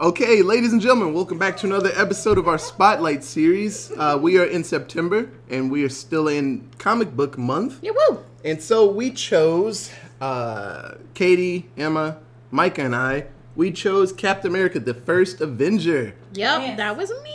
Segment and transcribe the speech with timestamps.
[0.00, 3.92] Okay, ladies and gentlemen, welcome back to another episode of our Spotlight series.
[3.98, 7.78] Uh, we are in September, and we are still in comic book month.
[7.82, 8.24] Yeah, woo!
[8.42, 9.92] And so we chose
[10.22, 12.16] uh, Katie, Emma,
[12.50, 13.26] Micah, and I.
[13.56, 16.14] We chose Captain America: The First Avenger.
[16.32, 16.76] Yep, Yes.
[16.78, 17.34] that was me.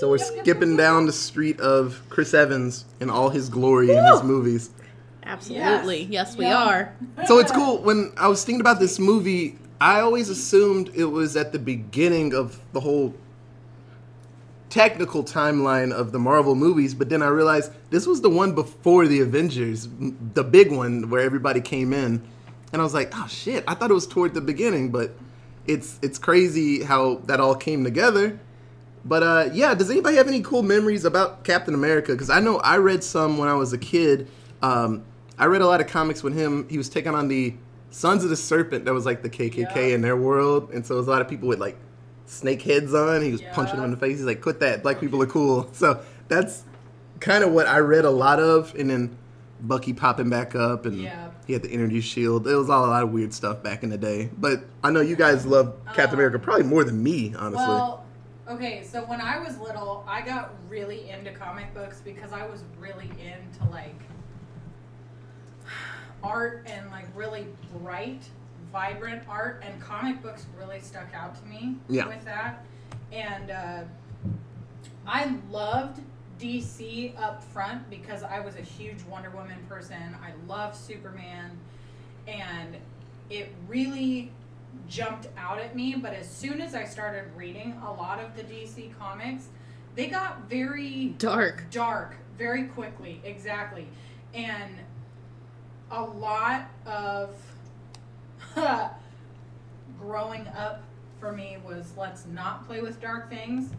[0.00, 4.24] So we're skipping down the street of Chris Evans in all his glory in his
[4.24, 4.70] movies.
[5.22, 6.08] Absolutely.
[6.10, 6.64] Yes, we Yeah.
[6.64, 6.92] are.
[7.28, 7.78] So it's cool.
[7.82, 12.34] When I was thinking about this movie, I always assumed it was at the beginning
[12.34, 13.14] of the whole
[14.68, 19.06] technical timeline of the Marvel movies, but then I realized this was the one before
[19.06, 19.88] the Avengers,
[20.34, 22.22] the big one where everybody came in.
[22.72, 25.12] And I was like, "Oh shit, I thought it was toward the beginning, but
[25.66, 28.38] it's it's crazy how that all came together."
[29.04, 32.12] But uh, yeah, does anybody have any cool memories about Captain America?
[32.12, 34.28] Because I know I read some when I was a kid.
[34.62, 35.04] Um,
[35.38, 37.54] I read a lot of comics when him he was taking on the
[37.90, 38.84] Sons of the Serpent.
[38.84, 39.94] That was like the KKK Yeah.
[39.94, 41.76] in their world, and so there was a lot of people with like
[42.26, 43.22] snake heads on.
[43.22, 44.18] He was punching them in the face.
[44.18, 44.82] He's like, "Quit that!
[44.82, 46.64] Black people are cool." So that's
[47.18, 49.16] kind of what I read a lot of, and then
[49.60, 51.28] Bucky popping back up, and Yeah.
[51.46, 52.46] he had the energy shield.
[52.48, 54.30] It was all a lot of weird stuff back in the day.
[54.38, 57.66] But I know you guys love Captain Um, America probably more than me, honestly.
[57.66, 58.04] Well,
[58.48, 62.62] okay, so when I was little, I got really into comic books because I was
[62.78, 63.96] really into like
[66.22, 67.46] art and like really
[67.78, 68.22] bright,
[68.72, 72.06] vibrant art, and comic books really stuck out to me Yeah.
[72.06, 72.64] with that.
[73.12, 73.82] And uh,
[75.06, 76.00] I loved
[76.38, 80.16] DC up front because I was a huge Wonder Woman person.
[80.22, 81.50] I love Superman,
[82.26, 82.76] and
[83.28, 84.30] it really
[84.88, 85.96] jumped out at me.
[85.96, 89.48] But as soon as I started reading a lot of the DC comics,
[89.96, 91.64] they got very Dark.
[91.70, 93.86] dark very quickly exactly
[94.32, 94.70] and
[95.90, 97.34] a lot of
[100.00, 100.82] growing up
[101.18, 103.70] for me was let's not play with dark things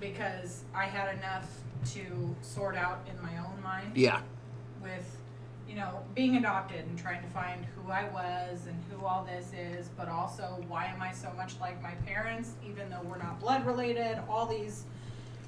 [0.00, 1.46] because i had enough
[1.84, 4.20] to sort out in my own mind yeah.
[4.82, 5.16] with
[5.68, 9.52] you know being adopted and trying to find who I was and who all this
[9.52, 13.40] is, but also why am I so much like my parents, even though we're not
[13.40, 14.18] blood related?
[14.28, 14.84] All these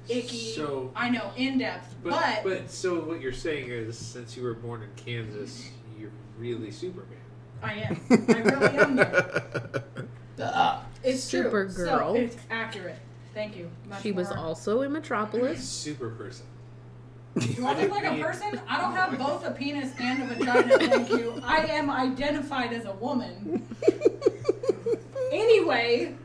[0.09, 4.35] icky, So- I know in depth, But, but, but so what you're saying is, since
[4.37, 7.17] you were born in Kansas, you're really Superman.
[7.63, 8.01] I am.
[8.09, 8.95] I really am.
[8.95, 9.83] There.
[10.37, 11.43] Uh, it's true.
[11.49, 11.85] Supergirl.
[11.87, 12.97] So it's accurate.
[13.33, 13.69] Thank you.
[13.87, 15.63] Much She was also in Metropolis.
[15.67, 16.45] Super person.
[17.39, 18.59] Do I look like a person?
[18.67, 21.41] I don't have both a penis and a vagina, thank you.
[21.43, 23.65] I am identified as a woman.
[25.31, 26.15] Anyway,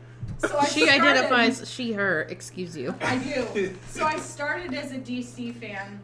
[0.41, 2.23] so I She started- identifies she, her.
[2.23, 2.95] Excuse you.
[3.03, 3.77] I do.
[3.89, 6.01] So I started as a DC fan,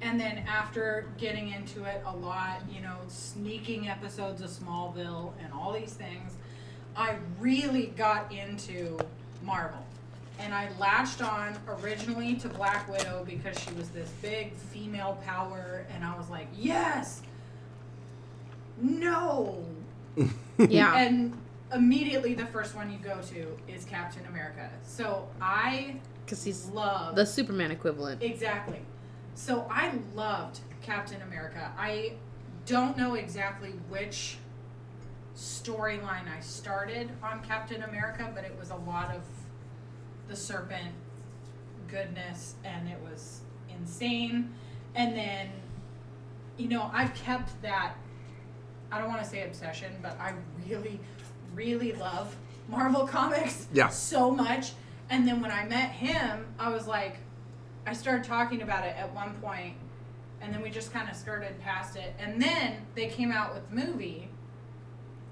[0.00, 5.52] and then after getting into it a lot, you know, sneaking episodes of Smallville and
[5.52, 6.32] all these things,
[6.96, 8.98] I really got into
[9.42, 9.84] Marvel.
[10.38, 15.86] And I latched on originally to Black Widow because she was this big female power,
[15.94, 17.22] and I was like, yes!
[18.80, 19.64] No!
[20.58, 20.96] Yeah.
[20.96, 21.32] And
[21.74, 24.70] immediately the first one you go to is Captain America.
[24.84, 28.22] So I Because he's love the Superman equivalent.
[28.22, 28.80] exactly.
[29.34, 31.72] So I loved Captain America.
[31.78, 32.12] I
[32.66, 34.36] don't know exactly which
[35.36, 39.22] storyline I started on Captain America, but it was a lot of
[40.28, 40.88] the serpent
[41.88, 43.40] goodness and it was
[43.74, 44.52] insane.
[44.94, 45.48] And then
[46.58, 47.94] you know, I've kept that
[48.90, 50.34] I don't want to say obsession, but I
[50.68, 51.00] really
[51.54, 52.34] really love
[52.68, 53.88] Marvel comics Yeah.
[53.88, 54.72] so much.
[55.10, 57.18] And then when I met him, I was like,
[57.86, 59.74] I started talking about it at one point,
[60.40, 62.14] and then we just kind of skirted past it.
[62.18, 64.28] And then they came out with the movie,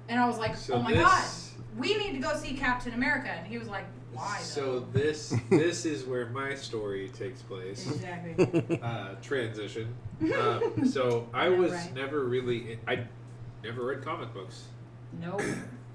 [0.08, 1.25] and I was like, So oh my this- god,
[1.78, 3.31] we need to go see Captain America.
[3.31, 4.38] And he was like, why?
[4.41, 4.98] So though?
[4.98, 7.88] this this is where my story takes place.
[7.91, 8.78] exactly.
[8.82, 9.94] Uh, transition.
[10.20, 11.94] Um, so I Yeah, was right.
[11.94, 13.04] never really I
[13.62, 14.64] never read comic books.
[15.22, 15.41] nope.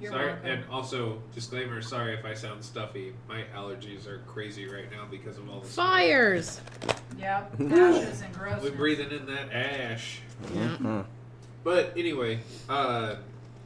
[0.02, 0.46] You're sorry, welcome.
[0.50, 1.82] and also disclaimer.
[1.82, 3.14] Sorry if I sound stuffy.
[3.30, 5.86] My allergies are crazy right now because of all the smoke.
[5.88, 6.62] Fires.
[7.18, 7.62] Yep.
[7.72, 8.64] Ashes and grossness.
[8.72, 10.20] We're breathing in that ash.
[10.48, 11.06] Mhm.
[11.64, 13.16] But anyway, uh,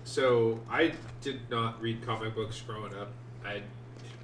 [0.04, 3.10] so I did not read comic books growing up.
[3.46, 3.64] I it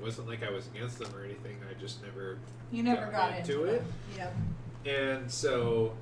[0.02, 1.58] wasn't like I was against them or anything.
[1.70, 2.38] I just never.
[2.72, 3.84] You never got got into into it.
[4.16, 4.36] Yep.
[4.86, 5.94] And so,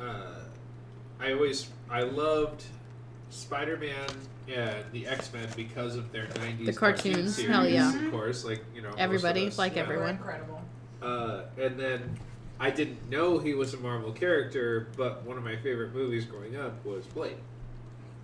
[0.00, 0.40] uh,
[1.20, 2.64] I always I loved
[3.30, 4.08] Spider-Man
[4.52, 8.04] and the X-Men because of their '90s The cartoon cartoons, series, hell yeah.
[8.06, 9.82] Of course, like you know, most of Everybody, us, like yeah.
[9.82, 10.10] Everyone.
[10.10, 10.60] incredible.
[11.02, 12.18] Uh, and then
[12.58, 16.56] I didn't know he was a Marvel character, but one of my favorite movies growing
[16.56, 17.36] up was Blade.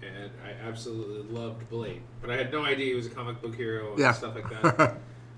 [0.02, 2.02] And I absolutely loved Blade.
[2.20, 4.12] But I had no idea he was a comic book hero and Yeah.
[4.12, 4.96] stuff like that.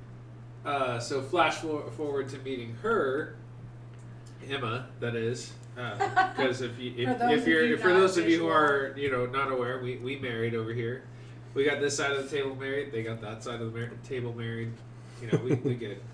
[0.64, 3.36] uh, so flash forward to meeting her,
[4.48, 4.88] Emma.
[5.00, 5.52] That is.
[5.78, 9.26] Because if you if, if you're you for those of you who are you know
[9.26, 11.04] not aware, we, we married over here.
[11.54, 12.92] We got this side of the table married.
[12.92, 14.72] They got that side of the mar- table married.
[15.22, 16.00] You know we we good.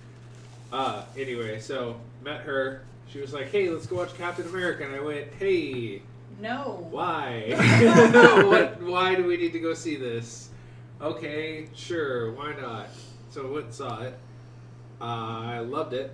[0.72, 2.82] Uh, anyway, so met her.
[3.08, 6.02] She was like, "Hey, let's go watch Captain America," and I went, "Hey,
[6.40, 6.88] No.
[6.90, 7.52] why?
[8.44, 10.48] what, why do we need to go see this?
[11.00, 12.88] Okay, sure, why not?
[13.30, 14.18] So I went and saw it.
[15.00, 16.10] Uh, I loved it,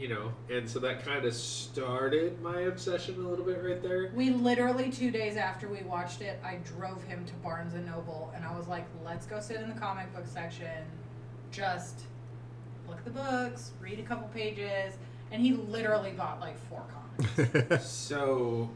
[0.00, 4.10] you know, and so that kind of started my obsession a little bit right there.
[4.14, 8.32] We literally two days after we watched it, I drove him to Barnes and Noble,
[8.34, 10.86] and I was like, "Let's go sit in the comic book section,
[11.52, 12.00] just
[12.88, 14.94] look at the books, read a couple pages."
[15.30, 17.84] And he literally bought like four comics.
[17.86, 18.70] So,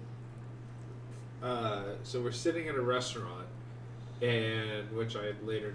[1.43, 3.47] uh, so we're sitting at a restaurant,
[4.21, 5.75] and which I later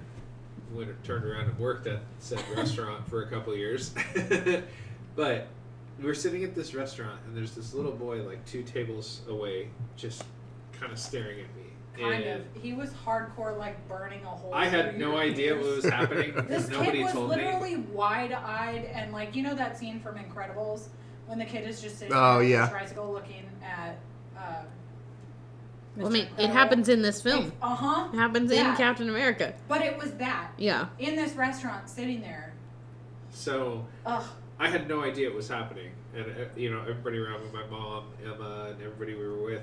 [0.71, 3.91] went and turned around and worked at said restaurant for a couple of years.
[5.15, 5.47] but
[6.01, 10.23] we're sitting at this restaurant, and there's this little boy like two tables away, just
[10.71, 11.63] kind of staring at me.
[12.01, 12.61] Kind and of.
[12.63, 14.53] He was hardcore, like burning a hole.
[14.53, 17.35] I had no your idea what was happening This because nobody kid was told me.
[17.35, 20.87] literally wide-eyed and like you know that scene from Incredibles
[21.27, 22.57] when the kid is just sitting Oh, there yeah.
[22.63, 23.99] on the tricycle looking at.
[24.37, 24.61] Uh,
[25.97, 27.51] Well, I mean, it happens in this film.
[27.61, 28.07] Uh huh.
[28.13, 29.53] It happens in Captain America.
[29.67, 30.87] But it was that Yeah.
[30.99, 32.53] in this restaurant, sitting there.
[33.31, 34.23] So Ugh.
[34.59, 37.65] I had no idea it was happening, and uh, you know everybody around me, my
[37.67, 39.61] mom, Emma, and everybody we were with,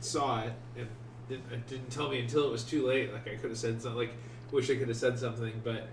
[0.00, 0.88] saw it and
[1.28, 3.12] didn't, uh, didn't tell me until it was too late.
[3.12, 3.98] Like I could have said something.
[3.98, 4.14] Like
[4.50, 5.88] wish I could have said something, but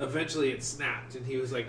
[0.00, 1.68] eventually it snapped, and he was like,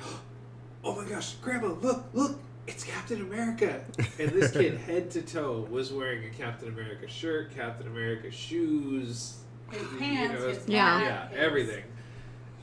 [0.83, 3.81] "Oh my gosh, Grandma, look, look!" It's Captain America,
[4.19, 9.37] and this kid, head to toe, was wearing a Captain America shirt, Captain America shoes,
[9.71, 11.01] His you pants, know, his Yeah.
[11.01, 11.83] yeah, his- everything.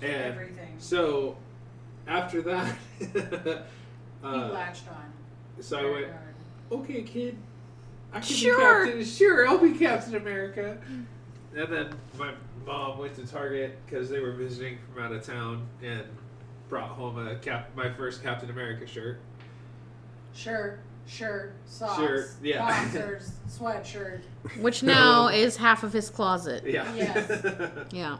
[0.02, 0.74] And everything.
[0.78, 1.36] so
[2.06, 3.06] after that, he
[4.24, 5.12] uh, latched on.
[5.60, 6.06] so I went,
[6.72, 7.36] okay, kid,
[8.12, 8.84] I can Sure.
[8.86, 9.04] be Captain.
[9.04, 10.78] Sure, I'll be Captain America.
[11.56, 12.32] And then my
[12.66, 16.02] mom went to Target because they were visiting from out of town and
[16.68, 19.20] brought home a cap, my first Captain America shirt.
[20.32, 22.58] Sure shirt, socks, Shirt, yeah.
[22.58, 24.20] boxers, sweatshirt.
[24.60, 26.64] Which now is half of his closet.
[26.66, 26.92] Yeah.
[26.94, 27.44] Yes.
[27.92, 28.18] Yeah.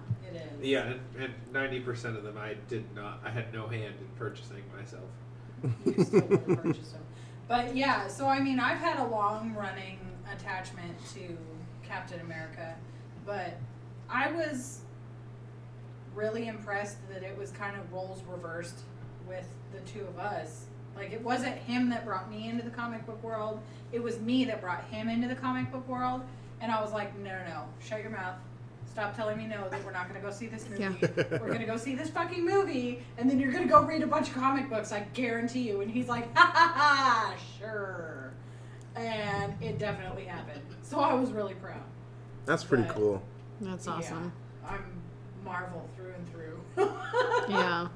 [0.64, 3.20] Yeah, and ninety percent of them I did not.
[3.24, 5.04] I had no hand in purchasing myself.
[5.84, 7.02] You still purchased them.
[7.48, 9.98] But yeah, so I mean, I've had a long running
[10.32, 11.36] attachment to
[11.86, 12.74] Captain America,
[13.26, 13.58] but
[14.08, 14.80] I was
[16.14, 18.80] really impressed that it was kind of roles reversed
[19.28, 20.66] with the two of us.
[20.96, 23.60] Like, it wasn't him that brought me into the comic book world,
[23.92, 26.22] it was me that brought him into the comic book world.
[26.60, 28.36] And I was like, no, no, no, shut your mouth.
[28.94, 30.82] Stop telling me no that we're not going to go see this movie.
[30.82, 30.92] Yeah.
[31.32, 34.02] We're going to go see this fucking movie, and then you're going to go read
[34.02, 35.80] a bunch of comic books, I guarantee you.
[35.80, 38.32] And he's like, ha ha ha, sure.
[38.94, 40.60] And it definitely happened.
[40.82, 41.82] So I was really proud.
[42.46, 43.22] That's pretty But- cool.
[43.60, 44.32] That's awesome.
[44.62, 44.84] Yeah, I'm
[45.44, 46.60] Marvel through and through.
[47.48, 47.88] Yeah.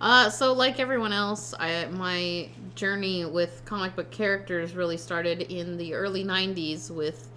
[0.00, 5.76] Uh, so like everyone else, I my journey with comic book characters really started in
[5.78, 7.28] the early '90s with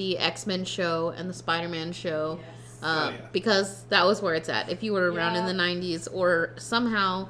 [0.00, 2.38] the X Men show and the Spider Man show.
[2.40, 2.78] Yes.
[2.82, 3.16] Uh, Oh, yeah.
[3.32, 4.70] because that was where it's at.
[4.70, 7.28] If you were around in the '90s, or somehow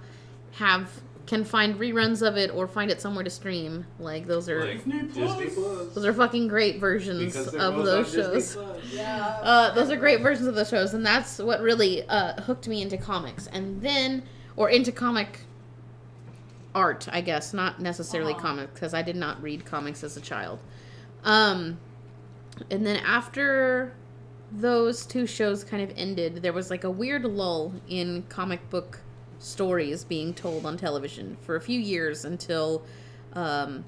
[0.52, 0.88] have
[1.26, 4.85] can find reruns of it or find it somewhere to stream, like those are Like
[4.85, 5.54] Disney Disney Plus.
[5.54, 5.95] Plus.
[5.95, 8.56] those are fucking great versions of those shows.
[8.92, 9.38] Yeah.
[9.42, 12.80] Uh, those are great versions of the shows, and that's what really uh, hooked me
[12.83, 14.23] into comics, and then
[14.56, 15.40] or into comic
[16.75, 18.42] art, I guess, not necessarily Uh-huh.
[18.42, 20.61] comics, because I did not read comics as a child.
[21.25, 21.78] Um,
[22.71, 23.95] and then after
[24.52, 29.00] those two shows kind of ended, there was like a weird lull in comic book
[29.38, 32.83] stories being told on television for a few years until
[33.35, 33.85] um,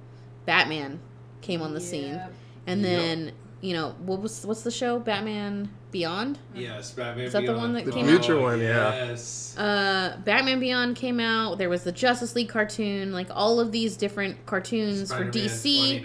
[0.46, 1.00] Batman
[1.40, 2.32] came on the scene, Yep.
[2.68, 2.90] and Yep.
[2.90, 6.38] then you know what was what's the show Batman Beyond?
[6.54, 7.26] Yes, Batman.
[7.26, 8.42] Is that the one that The came future out?
[8.42, 8.94] one, yeah.
[9.06, 9.56] Yes.
[9.58, 11.58] Uh, Batman Beyond came out.
[11.58, 16.02] There was the Justice League cartoon, like all of these different cartoons for Spider-Man DC.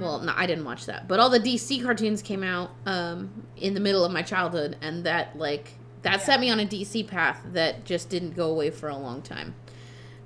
[0.00, 0.08] 2099.
[0.08, 3.74] Well, no, I didn't watch that, but all the DC cartoons came out um, in
[3.74, 7.40] the middle of my childhood, and that like that set me on a DC path
[7.52, 9.54] that just didn't go away for a long time.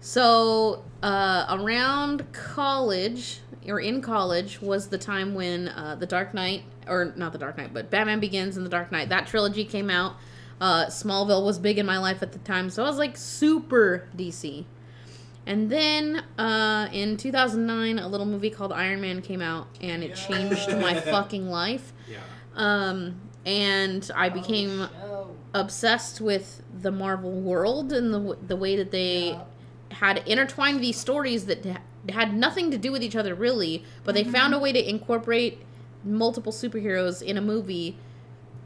[0.00, 6.62] So uh, around college or in college was the time when uh, the Dark Knight,
[6.86, 9.90] or not the Dark Knight, but Batman Begins and the Dark Knight, that trilogy came
[9.90, 10.16] out.
[10.60, 14.08] Uh, Smallville was big in my life at the time, so I was like super
[14.16, 14.64] DC.
[15.46, 20.14] And then uh, in 2009, a little movie called Iron Man came out, and it
[20.16, 21.92] changed my fucking life.
[22.10, 22.20] Yeah.
[22.54, 28.90] Um, and I became Oh, obsessed with the Marvel world and the the way that
[28.90, 29.42] they Yeah.
[29.92, 31.64] had intertwined these stories that
[32.08, 35.58] had nothing to do with each other really, but they found a way to incorporate
[36.02, 37.96] multiple superheroes in a movie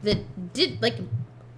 [0.03, 0.95] that did like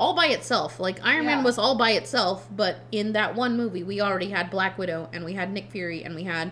[0.02, 0.80] all by itself.
[0.80, 1.36] Like Iron Yeah.
[1.36, 5.10] Man was all by itself, but in that one movie we already had Black Widow
[5.14, 6.52] and we had Nick Fury and we had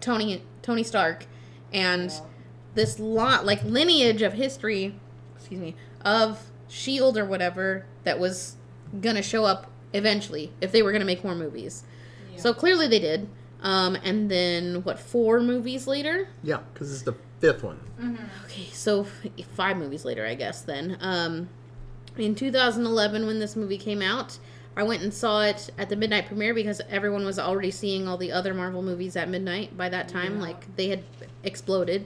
[0.00, 1.26] Tony Tony Stark
[1.72, 2.20] and Yeah.
[2.74, 4.94] this lot like lineage of history
[5.36, 8.56] excuse me of shield or whatever that was
[9.00, 11.84] gonna show up eventually if they were gonna make more movies
[12.32, 12.40] Yeah.
[12.40, 13.28] so clearly they did
[13.62, 17.78] um, and then what four movies later Yeah, because it's the fifth one.
[18.46, 21.48] okay so f- five movies later i guess then um,
[22.18, 24.38] in 2011 when this movie came out
[24.76, 28.16] i went and saw it at the midnight premiere because everyone was already seeing all
[28.16, 30.42] the other marvel movies at midnight by that time Yeah.
[30.42, 31.02] like they had
[31.44, 32.04] exploded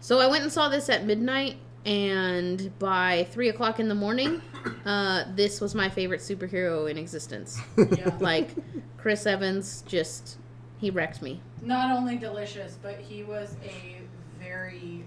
[0.00, 4.40] so i went and saw this at midnight and by three o'clock in the morning
[4.86, 8.16] uh, this was my favorite superhero in existence Yeah.
[8.20, 8.50] like
[8.96, 10.38] chris evans just
[10.78, 14.00] he wrecked me Not only delicious, but he was a
[14.42, 15.06] very,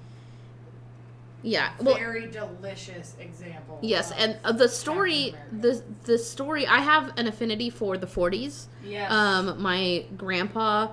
[1.44, 3.79] yeah well very delicious example.
[3.82, 6.65] Yes, and uh, the story, the the story.
[6.65, 8.65] I have an affinity for the 40s.
[8.84, 9.12] Yes.
[9.12, 10.89] Um, my grandpa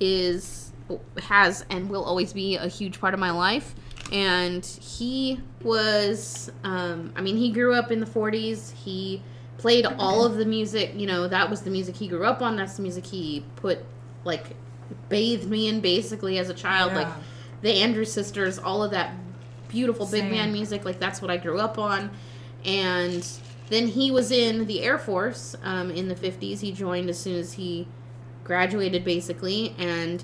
[0.00, 0.72] is
[1.22, 3.74] has and will always be a huge part of my life,
[4.12, 6.50] and he was.
[6.64, 8.72] Um, I mean, he grew up in the 40s.
[8.74, 9.22] He
[9.58, 10.92] played all of the music.
[10.94, 12.56] You know, that was the music he grew up on.
[12.56, 13.78] That's the music he put
[14.24, 14.54] like
[15.08, 16.92] bathed me in basically as a child.
[16.92, 17.08] Like
[17.62, 19.12] the Andrews sisters, all of that
[19.72, 20.30] beautiful big Same.
[20.30, 20.84] man music.
[20.84, 22.10] Like that's what I grew up on.
[22.64, 23.26] And
[23.68, 26.60] then he was in the Air Force um, in the 50s.
[26.60, 27.88] He joined as soon as he
[28.44, 29.74] graduated, basically.
[29.78, 30.22] And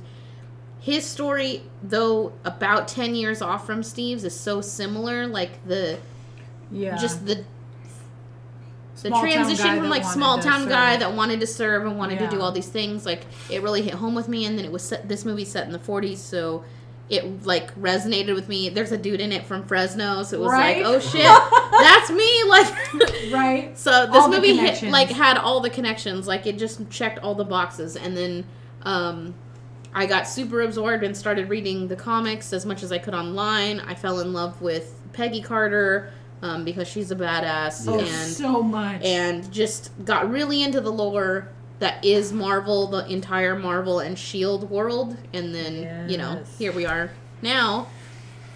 [0.80, 5.26] his story, though about 10 years off from Steve's, is so similar.
[5.26, 5.98] Like the
[6.70, 6.96] yeah.
[6.96, 7.44] just the
[9.02, 12.18] the Small transition from like small to town guy that wanted to serve and wanted
[12.18, 14.72] to do all these things like it really hit home with me and then it
[14.72, 16.64] was set this movie set in the 40s so
[17.10, 20.50] it like resonated with me there's a dude in it from fresno so it was
[20.52, 20.84] Right?
[20.84, 21.22] like oh shit
[21.80, 23.72] that's me like right.
[23.78, 27.34] so this All movie hit, like had all the connections like it just checked all
[27.34, 28.44] the boxes and then
[28.82, 29.34] um
[29.94, 33.80] I got super absorbed and started reading the comics as much as I could online.
[33.80, 36.12] I fell in love with Peggy Carter
[36.42, 39.02] um, because she's a badass Oh, and so much.
[39.02, 41.48] and just got really into the lore
[41.78, 45.16] that is Marvel, the entire Marvel and Shield world.
[45.32, 47.10] And then, you know, here we are
[47.42, 47.86] now,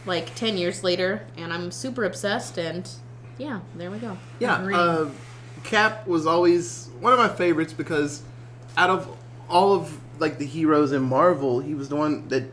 [0.07, 2.59] like 10 years later, and I'm super obsessed.
[2.59, 2.89] And
[3.39, 4.19] yeah, there we go.
[4.41, 5.09] Yeah, uh,
[5.65, 8.23] Cap was always one of my favorites because
[8.77, 9.09] out of
[9.49, 12.45] all of like the heroes in Marvel, he was the one that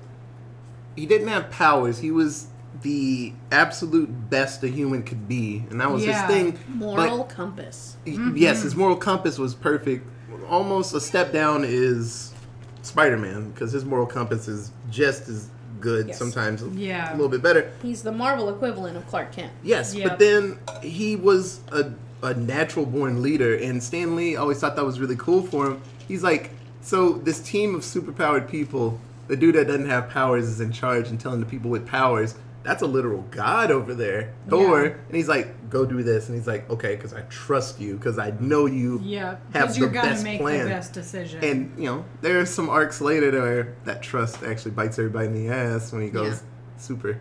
[0.95, 1.97] he didn't have powers.
[1.99, 2.47] He was
[2.83, 6.27] the absolute best a human could be, and that was Yeah.
[6.27, 6.59] his thing.
[6.67, 7.97] Moral compass.
[8.05, 8.37] But, Mm-hmm.
[8.37, 10.05] yes, his moral compass was perfect.
[10.49, 12.33] Almost a step down is
[12.81, 16.17] Spider-Man because his moral compass is just as good, Yes.
[16.17, 17.11] sometimes Yeah.
[17.11, 17.71] a little bit better.
[17.81, 19.51] He's the Marvel equivalent of Clark Kent.
[19.63, 20.09] Yes, Yep.
[20.09, 24.85] but then he was a, a natural born leader, and Stan Lee always thought that
[24.85, 25.81] was really cool for him.
[26.07, 30.59] He's like, so this team of superpowered people, the dude that doesn't have powers is
[30.59, 32.35] in charge and telling the people with powers.
[32.69, 34.85] That's a literal god over there, Thor.
[34.85, 34.91] Yeah.
[35.07, 38.19] And he's like, go do this, and he's like, okay, because I trust you, because
[38.19, 39.37] I know you yeah.
[39.53, 40.65] have Because the you're gonna best make plan.
[40.65, 41.43] the best decision.
[41.43, 45.33] And you know, there are some arcs later where that trust actually bites everybody in
[45.47, 46.79] the ass when he goes Yeah.
[46.79, 47.19] super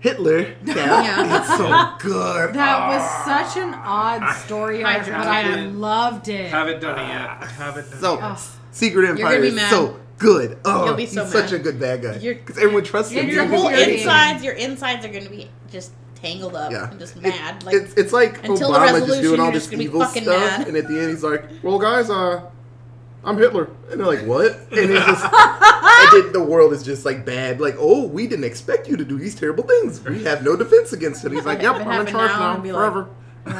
[0.00, 0.38] Hitler.
[0.64, 1.38] Yeah, Yeah.
[1.40, 2.54] it's so good.
[2.54, 3.24] that was ah.
[3.44, 5.80] such an odd story arc, Hydra but I Man.
[5.80, 6.50] loved it.
[6.50, 7.42] Haven't done it yet.
[7.50, 8.30] Haven't done So it yet.
[8.30, 8.38] Ugh.
[8.70, 9.70] Secret gonna Empire be is mad.
[9.70, 10.58] so good.
[10.64, 13.26] Oh, You'll be so he's such a good bad guy because everyone trusts him.
[13.28, 16.98] Your Your whole insides, your insides are going to be just tangled up Yeah, and
[17.00, 17.64] just It- mad.
[17.64, 20.00] like it's it's like until the Obama just doing all this just gonna be evil
[20.00, 20.68] fucking stuff, mad.
[20.68, 22.42] and at the end he's like, "Well, guys, uh,
[23.24, 25.24] I'm Hitler," and they're like, "What?" And it's just,
[26.14, 27.60] and the world is just like bad.
[27.60, 30.00] Like, oh, we didn't expect you to do these terrible things.
[30.04, 31.32] We have no defense against it.
[31.32, 33.06] He's like, "Yep, I'm in happened charge now, now, I'd like- forever."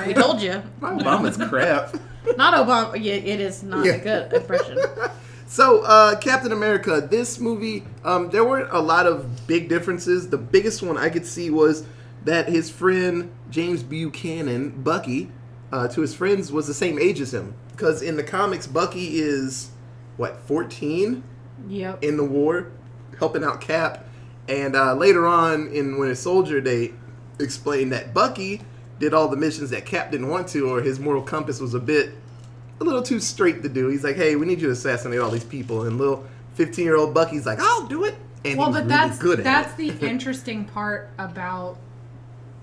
[0.06, 0.62] we told you.
[0.80, 1.96] Obama's crap.
[2.36, 2.92] Not Obama.
[3.02, 3.94] Yeah, it is not Yeah.
[3.94, 4.78] a good impression.
[5.52, 10.30] So, uh, Captain America, this movie, um, there weren't a lot of big differences.
[10.30, 11.84] The biggest one I could see was
[12.24, 15.30] that his friend James Buchanan, Bucky,
[15.70, 17.54] uh, to his friends was the same age as him.
[17.72, 19.72] Because in the comics, Bucky is,
[20.16, 21.22] what, 14
[21.68, 22.02] Yep.
[22.02, 22.68] in the war,
[23.18, 24.06] helping out Cap.
[24.48, 26.94] And uh, later on in Winter Soldier, they
[27.38, 28.62] explained that Bucky
[28.98, 31.78] did all the missions that Cap didn't want to, or his moral compass was a
[31.78, 32.14] bit,
[32.80, 33.88] a little too straight to do.
[33.88, 35.82] He's like, hey, we need you to assassinate all these people.
[35.84, 38.14] And little 15 year old Bucky's like, I'll do it.
[38.44, 41.78] And well, but really that's good at that's the interesting part about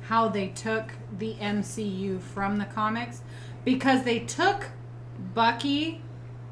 [0.02, 3.22] how they took the MCU from the comics
[3.64, 4.66] because they took
[5.34, 6.02] Bucky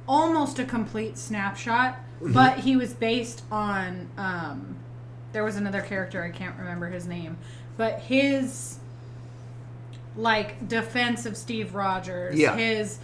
[0.08, 2.34] almost a complete snapshot, Mm-hmm.
[2.34, 4.76] but he was based on um,
[5.34, 7.38] there was another character I can't remember his name,
[7.78, 8.80] but his
[10.16, 12.56] like defense of Steve Rogers, Yeah.
[12.56, 12.98] his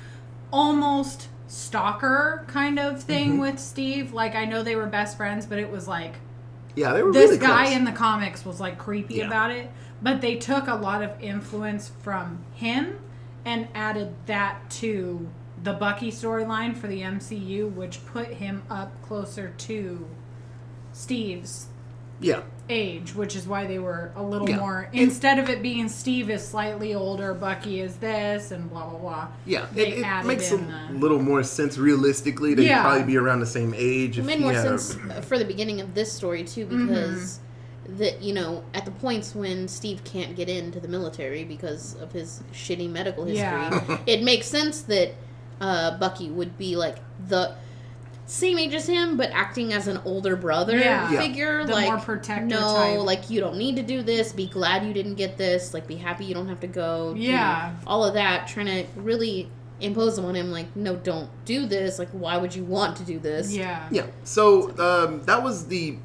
[0.53, 3.39] almost stalker kind of thing Mm-hmm.
[3.41, 4.13] with Steve.
[4.13, 6.13] Like I know they were best friends, but it was like
[6.75, 7.75] Yeah, they were this really guy close.
[7.75, 9.27] in the comics was like creepy Yeah.
[9.27, 9.69] about it.
[10.01, 12.99] But they took a lot of influence from him
[13.45, 15.29] and added that to
[15.63, 20.07] the Bucky storyline for the MCU, which put him up closer to
[20.91, 21.67] Steve's
[22.19, 24.57] yeah, age, which is why they were a little Yeah.
[24.59, 28.99] more instead of it being Steve is slightly older, Bucky is this, and blah blah
[28.99, 29.27] blah.
[29.45, 29.65] yeah.
[29.73, 32.53] They It, it added makes a the- little more sense realistically.
[32.53, 32.81] They'd Yeah.
[32.83, 34.17] probably be around the same age.
[34.17, 36.87] It made more had sense for the beginning of this story too, Mm-hmm.
[36.87, 37.39] because
[37.97, 42.13] that you know at the points when Steve can't get into the military because of
[42.13, 43.97] his shitty medical history, Yeah.
[44.07, 45.15] it makes sense that
[45.59, 47.55] uh, Bucky would be like the
[48.25, 51.11] same age as him, but acting as an older brother Yeah.
[51.11, 51.19] Yeah.
[51.19, 52.99] figure, The like more protector no, type.
[53.01, 54.31] like you don't need to do this.
[54.31, 55.73] Be glad you didn't get this.
[55.73, 57.13] Like be happy you don't have to go.
[57.15, 57.73] you know, Yeah.
[57.85, 59.49] all of that, trying to really
[59.81, 61.99] impose on him, like no, don't do this.
[61.99, 63.53] Like why would you want to do this?
[63.53, 63.87] Yeah.
[63.91, 64.05] Yeah.
[64.23, 65.97] So um, that was the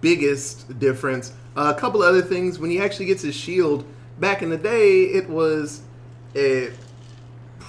[0.00, 1.32] biggest difference.
[1.56, 2.58] Uh, a couple other things.
[2.58, 3.84] When he actually gets his shield,
[4.18, 5.80] back in the day, it was
[6.36, 6.70] a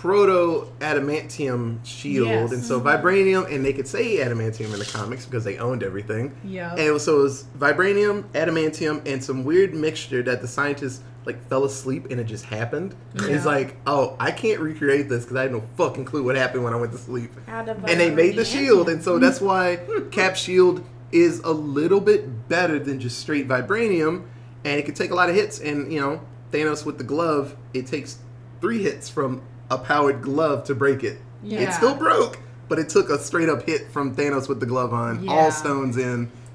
[0.06, 2.52] proto adamantium shield, Yes.
[2.52, 6.36] and so vibranium, and they could say adamantium in the comics because they owned everything.
[6.44, 6.76] Yeah.
[6.76, 11.64] And so it was vibranium, adamantium, and some weird mixture that the scientists like fell
[11.66, 12.94] asleep and it just happened.
[13.16, 16.36] And It's like, oh, I can't recreate this because I had no fucking clue what
[16.36, 19.42] happened when I went to sleep Out and they made the shield, and so that's
[19.42, 19.80] why
[20.12, 24.26] Cap Shield is a little bit better than just straight vibranium,
[24.64, 25.60] and it can take a lot of hits.
[25.60, 26.22] And you know,
[26.52, 28.20] Thanos with the glove, it takes
[28.62, 31.20] three hits from a powered glove to break it.
[31.44, 31.60] Yeah.
[31.62, 34.94] It still broke, but it took a straight up hit from Thanos with the glove
[34.94, 35.32] on, Yeah.
[35.32, 36.04] all stones in.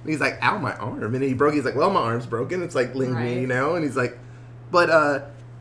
[0.02, 1.54] And he's like, "Ow, my arm!" And he broke.
[1.54, 3.48] He's like, "Well, my arm's broken." It's like linguini Right.
[3.48, 3.74] know.
[3.74, 4.18] and he's like,
[4.70, 5.20] "But uh,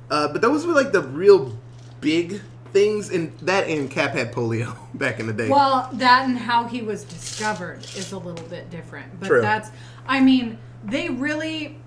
[0.09, 1.57] uh, but those were like the real
[2.01, 5.49] big." Things and that and Cap had polio back in the day.
[5.49, 9.19] Well, that and how he was discovered is a little bit different.
[9.19, 9.41] But True.
[9.41, 9.71] that's,
[10.07, 11.79] I mean, they really,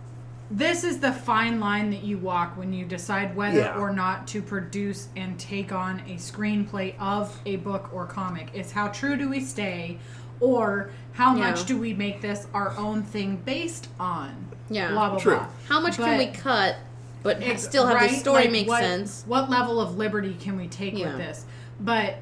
[0.52, 3.78] this is the fine line that you walk when you decide whether Yeah.
[3.78, 8.50] or not to produce and take on a screenplay of a book or comic.
[8.52, 9.98] It's how true do we stay,
[10.40, 11.50] or how Yeah.
[11.50, 14.46] much do we make this our own thing based on?
[14.68, 14.90] Yeah.
[14.92, 15.34] Blah, blah, True.
[15.36, 15.46] blah.
[15.68, 16.76] How much can we cut,
[17.22, 19.24] but Ex- still have the story Like, make what, sense?
[19.26, 21.06] What level of liberty can we take Yeah.
[21.08, 21.46] with this?
[21.80, 22.16] But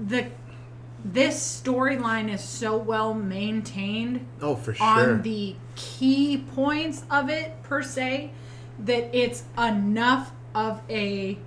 [0.00, 0.26] the
[1.04, 4.84] this storyline is so well maintained oh, for sure.
[4.86, 8.32] on the key points of it per se
[8.80, 11.38] that it's enough of a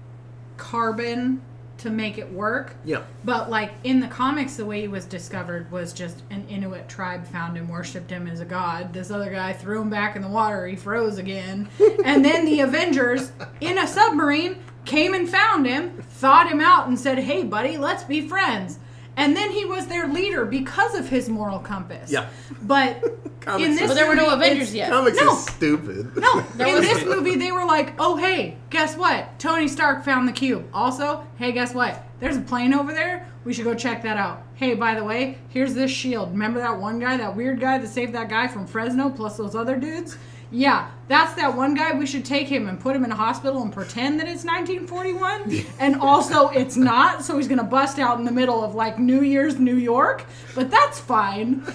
[0.58, 1.42] carbon
[1.80, 2.76] to make it work.
[2.84, 3.04] yeah.
[3.24, 7.26] But like in the comics, the way he was discovered was just an Inuit tribe
[7.26, 8.92] found him, worshipped him as a god.
[8.92, 10.68] This other guy threw him back in the water.
[10.68, 11.70] He froze again,
[12.06, 17.00] and then the Avengers in a submarine came and found him, thawed him out, and
[17.00, 18.80] said, "Hey, buddy, let's be friends."
[19.20, 22.12] And then he was their leader because of his moral compass.
[22.12, 22.28] Yeah.
[22.64, 23.04] But
[23.42, 24.90] Comics in this, But there were no movie, Avengers it's- yet.
[24.90, 25.30] Comics No.
[25.32, 26.16] are stupid.
[26.18, 29.38] no, There in was- this movie they were like, "Oh hey, guess what?
[29.40, 32.04] Tony Stark found the cube." Also, hey, guess what?
[32.20, 33.28] There's a plane over there.
[33.46, 34.44] We should go check that out.
[34.56, 36.32] Hey, by the way, here's this shield.
[36.32, 39.56] Remember that one guy, that weird guy that saved that guy from Fresno, plus those
[39.56, 40.18] other dudes?
[40.52, 41.94] Yeah, that's that one guy.
[41.94, 45.66] We should take him and put him in a hospital and pretend that it's 1941.
[45.80, 47.24] and also, it's not.
[47.24, 50.26] So he's gonna bust out in the middle of like New Year's New York.
[50.56, 51.64] But that's fine.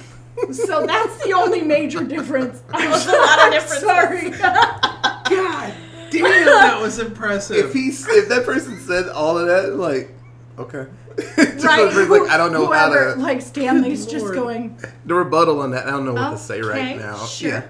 [0.51, 2.61] So that's the only major difference.
[2.73, 3.81] I'm was a lot of differences.
[3.85, 4.31] Sorry.
[4.31, 5.75] God
[6.11, 7.57] damn, that was impressive.
[7.57, 10.13] If he if that person said all of that, like,
[10.59, 11.87] okay, Just right.
[11.95, 14.77] like, like, I don't know how Whoever, to Like Stan Lee's just going.
[15.05, 15.87] the rebuttal on that.
[15.87, 17.25] I don't know what to say right now.
[17.27, 17.51] sure.
[17.51, 17.63] Yeah.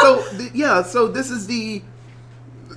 [0.00, 1.82] So th- yeah, so this is the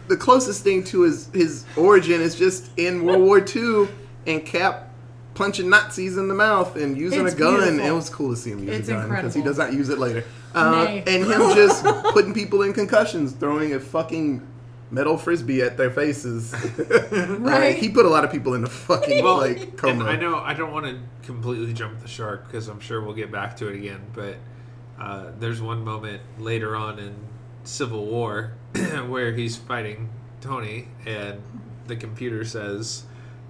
[0.07, 3.87] the closest thing to his his origin is just in World War II
[4.27, 4.89] and Cap
[5.33, 7.55] punching Nazis in the mouth and using It's a gun.
[7.55, 7.85] beautiful.
[7.85, 9.89] It was cool to see him use It's a gun because he does not use
[9.89, 10.23] it later.
[10.53, 14.45] Uh, and him just putting people in concussions, throwing a fucking
[14.91, 16.53] metal frisbee at their faces.
[17.11, 17.75] Right.
[17.75, 20.05] Uh, he put a lot of people in the fucking Well, like and coma.
[20.05, 23.31] I know I don't want to completely jump the shark because I'm sure we'll get
[23.31, 24.01] back to it again.
[24.13, 24.35] But
[25.01, 27.15] uh, there's one moment later on in
[27.63, 28.53] Civil War
[29.07, 30.09] where he's fighting
[30.41, 31.41] Tony, and
[31.87, 33.03] the computer says,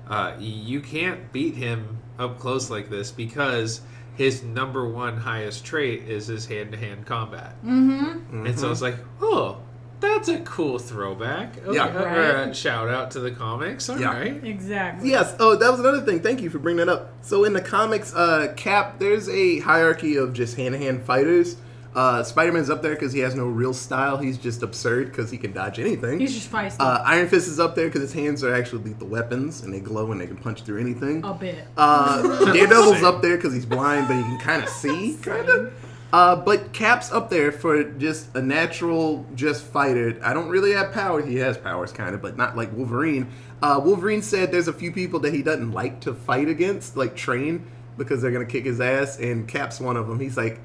[0.08, 3.82] uh, "You can't beat him up close like this because."
[4.18, 8.46] His number one highest trait is his hand-to-hand combat, Mm-hmm.
[8.46, 9.62] and so it's like, oh,
[10.02, 11.54] That's a cool throwback.
[11.66, 11.96] Okay, Yeah.
[11.96, 12.50] or Right.
[12.50, 13.88] a shout out to the comics.
[13.90, 14.40] All right.
[14.44, 14.50] Yeah.
[14.50, 15.10] Exactly.
[15.10, 15.34] Yes.
[15.40, 16.20] Oh, that was another thing.
[16.20, 17.12] Thank you for bringing that up.
[17.22, 21.56] So in the comics, uh, Cap, there's a hierarchy of just hand-to-hand fighters.
[21.94, 24.16] Uh, Spider-Man's up there because he has no real style.
[24.18, 26.22] He's just absurd because he can dodge anything.
[26.22, 26.78] He's just feisty.
[26.80, 29.82] Uh, Iron Fist is up there because his hands are actually lethal weapons and they
[29.82, 31.22] glow and they can punch through anything.
[31.26, 31.68] a bit.
[31.76, 32.22] Uh,
[32.54, 35.74] Daredevil's up there because he's blind, but he can kind of see, kind of.
[36.14, 40.20] Uh, but Cap's up there for just a natural, just fighter.
[40.24, 41.22] I don't really have power.
[41.22, 43.28] He has powers, kind of, but not like Wolverine.
[43.62, 47.16] Uh, Wolverine said there's a few people that he doesn't like to fight against, like
[47.16, 47.66] train,
[47.98, 49.20] because they're gonna kick his ass.
[49.20, 50.20] And Cap's one of them.
[50.20, 50.60] He's like,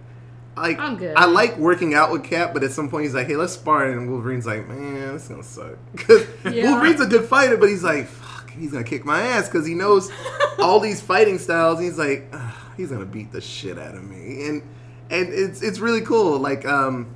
[0.57, 1.15] like I'm good.
[1.17, 3.85] I like working out with Cap, but at some point he's like, "Hey, let's spar,"
[3.87, 6.71] and Wolverine's like, "Man, this is gonna suck." 'Cause Yeah.
[6.71, 9.75] Wolverine's a good fighter, but he's like, "Fuck, he's gonna kick my ass," because he
[9.75, 10.11] knows
[10.59, 11.79] all these fighting styles.
[11.79, 12.35] He's like,
[12.79, 14.63] he's gonna beat the shit out of me, and
[15.11, 16.39] and it's it's really cool.
[16.39, 17.15] Like, um,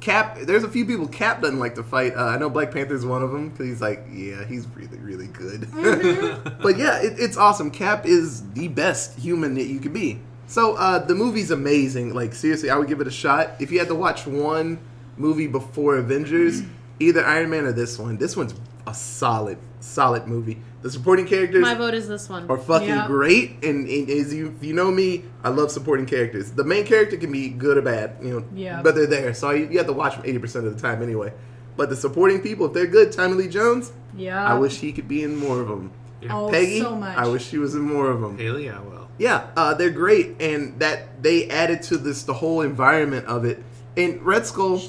[0.00, 2.14] Cap, there's a few people Cap doesn't like to fight.
[2.14, 5.28] Uh, I know Black Panther's one of them because he's like, yeah, he's really really
[5.28, 5.68] good.
[6.62, 7.70] but yeah, it, it's awesome.
[7.70, 10.20] Cap is the best human that you could be.
[10.46, 12.14] So uh, the movie's amazing.
[12.14, 13.52] Like seriously, I would give it a shot.
[13.60, 14.78] If you had to watch one
[15.16, 16.62] movie before Avengers,
[17.00, 18.16] either Iron Man or this one.
[18.16, 18.54] This one's
[18.86, 20.58] a solid, solid movie.
[20.82, 22.50] The supporting characters My vote is this one.
[22.50, 23.06] are fucking Yeah.
[23.06, 26.50] great, and, and as you if you know me, I love supporting characters.
[26.52, 28.82] The main character can be good or bad, you know, Yeah.
[28.82, 31.02] but they're there, so you, you have to watch them eighty percent of the time
[31.02, 31.32] anyway.
[31.76, 34.44] But the supporting people, if they're good, Tommy Lee Jones, Yeah.
[34.44, 35.90] I wish he could be in more of them.
[36.30, 37.16] Oh, Peggy, so much.
[37.18, 38.38] I wish she was in more of them.
[38.38, 39.08] Hayley Atwell.
[39.18, 43.62] Yeah, uh, they're great, and that they added to this the whole environment of it.
[43.96, 44.80] And Red Skull,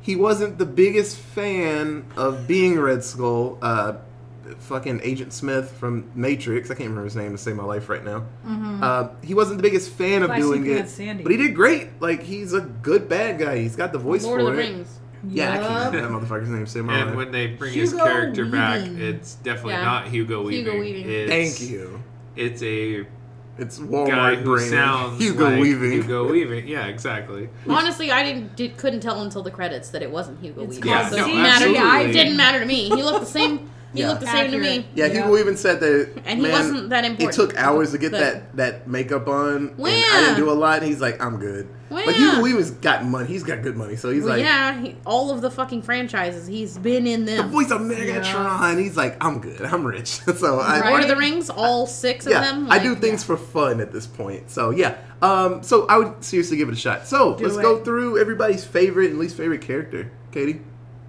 [0.00, 3.58] he wasn't the biggest fan of being Red Skull.
[3.60, 3.94] Uh,
[4.58, 8.04] fucking Agent Smith from Matrix, I can't remember his name to save my life right
[8.04, 8.24] now.
[8.46, 11.22] Uh, he wasn't the biggest fan of doing it, Sandy.
[11.22, 12.00] but he did great.
[12.00, 13.58] Like he's a good bad guy.
[13.58, 14.66] He's got the voice Lord for of the it.
[14.70, 14.98] Rings.
[15.28, 16.64] Yeah, I can't remember that motherfucker's name.
[16.64, 17.16] to Save my And life.
[17.16, 19.84] when they bring his Hugo character back, it's definitely Yeah.
[19.84, 20.64] not Hugo Weaving.
[20.64, 21.10] Hugo Weaving.
[21.10, 22.00] It's, Thank you.
[22.36, 23.04] It's a
[23.58, 24.70] It's guy Walmart who brand.
[24.70, 25.90] sounds Hugo like Weaving.
[25.90, 26.68] Hugo Weaving.
[26.68, 27.48] Yeah, exactly.
[27.68, 30.88] Honestly, I didn't did, couldn't tell until the credits that it wasn't Hugo It's Weaving.
[30.88, 31.74] Yeah, so no, it mattered.
[31.76, 32.10] absolutely.
[32.10, 32.84] It didn't matter to me.
[32.88, 33.68] He looked the same.
[33.94, 34.08] He Yeah.
[34.10, 34.68] looked the same to me.
[34.68, 34.86] Accurate.
[34.94, 35.38] Yeah, Yeah.
[35.38, 36.10] Even said that.
[36.26, 37.32] And he man, wasn't that important.
[37.32, 39.72] It took hours to get But- that that makeup on.
[39.78, 40.78] And I didn't do a lot.
[40.78, 41.68] And he's like, I'm good.
[41.88, 42.14] But When?
[42.16, 43.26] Hugo Weaving's got money.
[43.26, 43.96] He's got good money.
[43.96, 47.38] So he's Well, like, yeah, he, all of the fucking franchises, he's been in them.
[47.38, 48.78] the voice of Megatron.
[48.78, 49.62] He's like, I'm good.
[49.62, 50.06] I'm rich.
[50.36, 50.90] so I, Right.
[50.90, 52.70] Lord of the Rings, all six of yeah, them.
[52.70, 54.50] I do things for fun at this point.
[54.50, 54.96] So yeah.
[55.22, 57.06] Um, so I would seriously give it a shot.
[57.06, 57.62] So Do let's it.
[57.62, 60.10] go through everybody's favorite and least favorite character.
[60.30, 60.60] Katie, I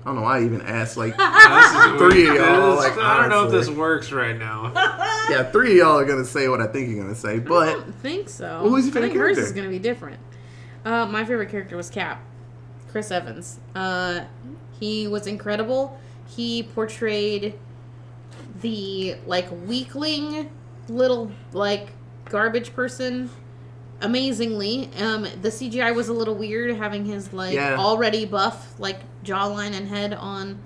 [0.10, 1.16] don't know why I even asked like.
[1.98, 4.72] Three of y'all, like, I don't know if this works right now.
[5.30, 7.74] yeah, three of y'all are gonna say what I think you're gonna say, I but
[7.74, 8.62] don't think so.
[8.64, 10.20] Well, who's your I think favorite hers is going to be different.
[10.84, 12.22] Uh, my favorite character was Cap,
[12.90, 13.60] Chris Evans.
[13.76, 14.22] Uh,
[14.80, 16.00] he was incredible.
[16.28, 17.54] He portrayed
[18.62, 20.50] the like weakling
[20.88, 21.90] little like
[22.26, 23.30] garbage person
[24.02, 24.90] amazingly.
[25.00, 27.76] Um, the CGI was a little weird, having his like Yeah.
[27.78, 30.60] already buff like jawline and head on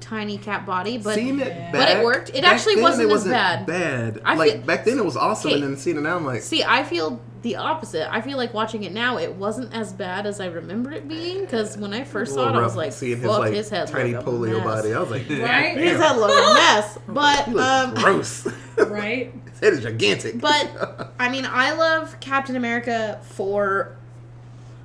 [0.00, 1.72] tiny Cap body, but seeing it Yeah.
[1.72, 2.30] back, But it worked.
[2.34, 3.66] It actually wasn't it as bad.
[3.66, 4.20] Bad.
[4.24, 5.60] I like feel- back then, it was awesome, Okay.
[5.60, 8.12] and then seeing it now, I'm like, See, I feel the opposite.
[8.12, 11.40] I feel like watching it now, it wasn't as bad as I remember it being.
[11.40, 13.68] Because when I first saw little it, I was like, seeing his "Fuck, like his
[13.70, 14.64] head tiny looked a polio mess.
[14.64, 14.94] body.
[14.94, 15.76] I was like, Right?
[15.76, 18.46] His head looked a mess." But He um, gross.
[18.78, 19.32] right?
[19.50, 20.40] his head is gigantic.
[20.40, 23.96] But I mean, I love Captain America for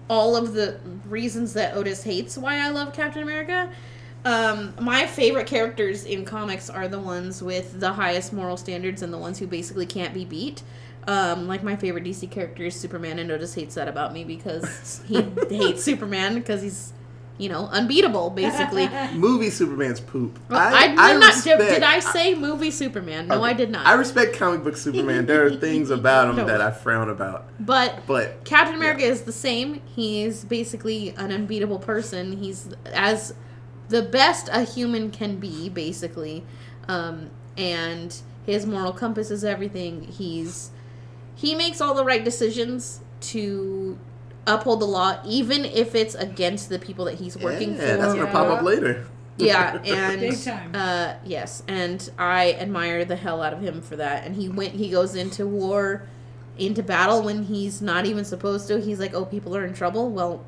[0.10, 3.72] all of the reasons that Otis hates why I love Captain America.
[4.24, 9.12] Um, my favorite characters in comics are the ones with the highest moral standards and
[9.12, 10.62] the ones who basically can't be beat.
[11.08, 15.02] Um, like my favorite DC character is Superman, and Otis hates that about me because
[15.08, 16.94] he hates Superman because he's,
[17.42, 18.88] you know, unbeatable basically.
[19.14, 20.38] movie Superman's poop.
[20.52, 21.44] I, am not.
[21.44, 23.28] Did, respect- did I say movie Superman?
[23.28, 23.50] No, Okay.
[23.50, 23.88] I did not.
[23.88, 25.26] I respect comic book Superman.
[25.26, 26.46] there are things about him No.
[26.46, 29.82] that I frown about, but but Captain America is the same.
[29.96, 32.38] He's basically an unbeatable person.
[32.38, 33.34] He's as
[33.90, 36.44] the best a human can be, basically.
[36.88, 40.04] Um, and his moral compass is everything.
[40.04, 40.70] He's
[41.34, 43.98] he makes all the right decisions to
[44.48, 47.86] uphold the law, even if it's against the people that he's working yeah, for.
[47.98, 48.32] that's gonna Yeah.
[48.32, 49.06] pop up later.
[49.38, 54.26] Yeah, and uh yes, and I admire the hell out of him for that.
[54.26, 56.04] And he went he goes into war
[56.58, 58.80] into battle when he's not even supposed to.
[58.80, 60.44] He's like, "Oh, people are in trouble." Well,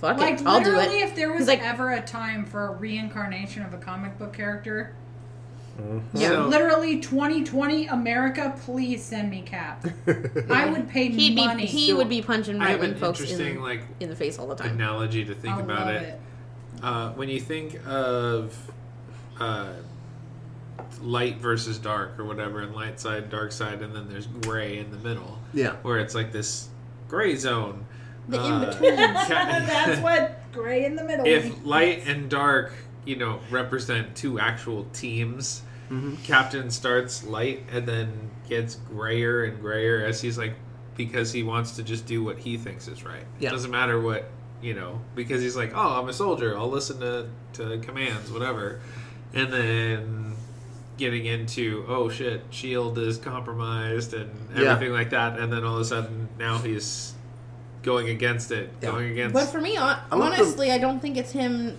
[0.00, 0.46] fuck Like it.
[0.46, 1.08] I'll do literally, it.
[1.08, 4.94] if there was like- ever a time for a reincarnation of a comic book character,
[6.14, 6.28] Yeah.
[6.30, 9.86] So- literally 2020 America, please send me Cap.
[10.50, 11.66] I would pay He'd be money.
[11.66, 14.38] he would be punching I right have wing folks interesting in, like in the face
[14.38, 14.72] all the time.
[14.74, 16.02] analogy to think I about it.
[16.02, 16.20] it.
[16.82, 18.56] Uh, when you think of
[19.40, 19.72] uh,
[21.00, 24.90] light versus dark or whatever, and light side, dark side, and then there's gray in
[24.90, 25.72] the middle, Yeah.
[25.82, 26.68] where it's like this
[27.08, 27.84] gray zone.
[28.28, 28.96] The Uh, in-between.
[28.96, 31.26] That's what gray in the middle.
[31.26, 31.64] if means.
[31.64, 32.72] light and dark,
[33.04, 36.22] you know, represent two actual teams, Mhm.
[36.24, 40.54] Captain starts light and then gets grayer and grayer as he's like,
[40.96, 43.24] because he wants to just do what he thinks is right.
[43.38, 43.50] Yeah.
[43.50, 44.28] Doesn't matter what,
[44.60, 46.56] you know, because he's like, oh, I'm a soldier.
[46.58, 48.80] I'll listen to, to commands, whatever.
[49.34, 50.34] And then
[50.96, 54.72] getting into, oh shit, Shield is compromised and Yeah.
[54.72, 55.38] everything like that.
[55.38, 57.12] And then all of a sudden now he's
[57.84, 58.90] going against it, Yeah.
[58.90, 59.34] going against.
[59.34, 61.76] But for me, hon- I love the- honestly, I don't think it's him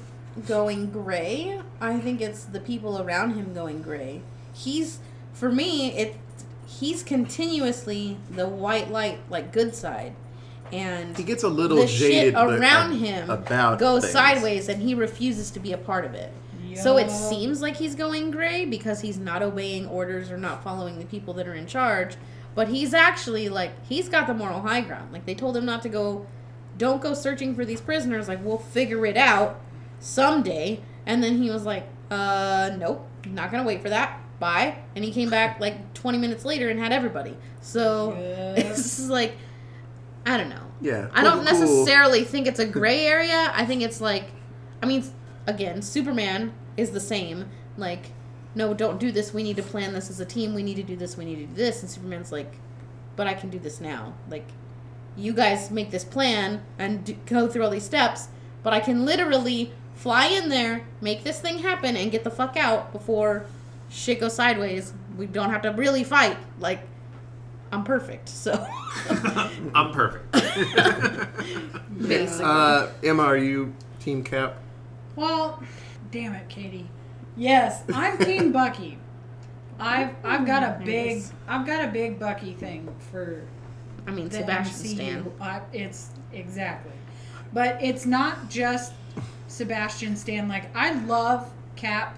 [0.47, 1.59] going gray.
[1.81, 4.21] I think it's the people around him going gray.
[4.53, 4.99] He's,
[5.33, 6.15] for me, it.
[6.67, 10.13] He's continuously the white light, like good side,
[10.71, 14.13] and He gets a little the jaded shit but around him about goes things.
[14.13, 16.31] sideways, and he refuses to be a part of it.
[16.75, 20.99] So it seems like he's going gray because he's not obeying orders or not following
[20.99, 22.15] the people that are in charge.
[22.55, 25.11] But he's actually like he's got the moral high ground.
[25.11, 26.25] Like they told him not to go,
[26.77, 28.27] don't go searching for these prisoners.
[28.27, 29.59] Like we'll figure it out
[29.99, 30.81] someday.
[31.05, 34.19] And then he was like, uh, nope, not gonna wait for that.
[34.39, 34.77] Bye.
[34.95, 37.35] And he came back like 20 minutes later and had everybody.
[37.61, 38.57] So Yep.
[38.57, 39.35] it's just like,
[40.25, 40.63] I don't know.
[40.81, 41.09] Yeah.
[41.13, 41.59] I don't cool, cool.
[41.59, 43.51] necessarily think it's a gray area.
[43.53, 44.25] I think it's like,
[44.81, 45.03] I mean,
[45.45, 47.49] again, Superman is the same.
[47.77, 48.11] Like,
[48.55, 49.33] no, don't do this.
[49.33, 50.53] We need to plan this as a team.
[50.53, 51.17] We need to do this.
[51.17, 51.81] We need to do this.
[51.81, 52.59] And Superman's like,
[53.15, 54.13] but I can do this now.
[54.29, 54.47] Like,
[55.17, 58.29] you guys make this plan and do, go through all these steps,
[58.63, 62.55] but I can literally fly in there, make this thing happen, and get the fuck
[62.55, 63.45] out before
[63.89, 64.93] shit goes sideways.
[65.17, 66.37] We don't have to really fight.
[66.57, 66.79] Like,
[67.71, 68.29] I'm perfect.
[68.29, 68.65] So,
[69.75, 70.31] I'm perfect.
[72.07, 72.45] basically.
[72.45, 74.55] Uh, Emma, are you Team Cap?
[75.17, 75.61] Well,
[76.11, 76.89] damn it, Katie.
[77.35, 78.97] Yes, I'm Team Bucky.
[79.81, 83.43] I've I've got a big I've got a big Bucky thing for
[84.07, 84.95] I mean, the Sebastian MCU.
[84.95, 85.31] Stan.
[85.39, 86.93] I, it's exactly,
[87.53, 88.93] but it's not just
[89.63, 90.47] Sebastian Stan.
[90.47, 92.17] Like I love Cap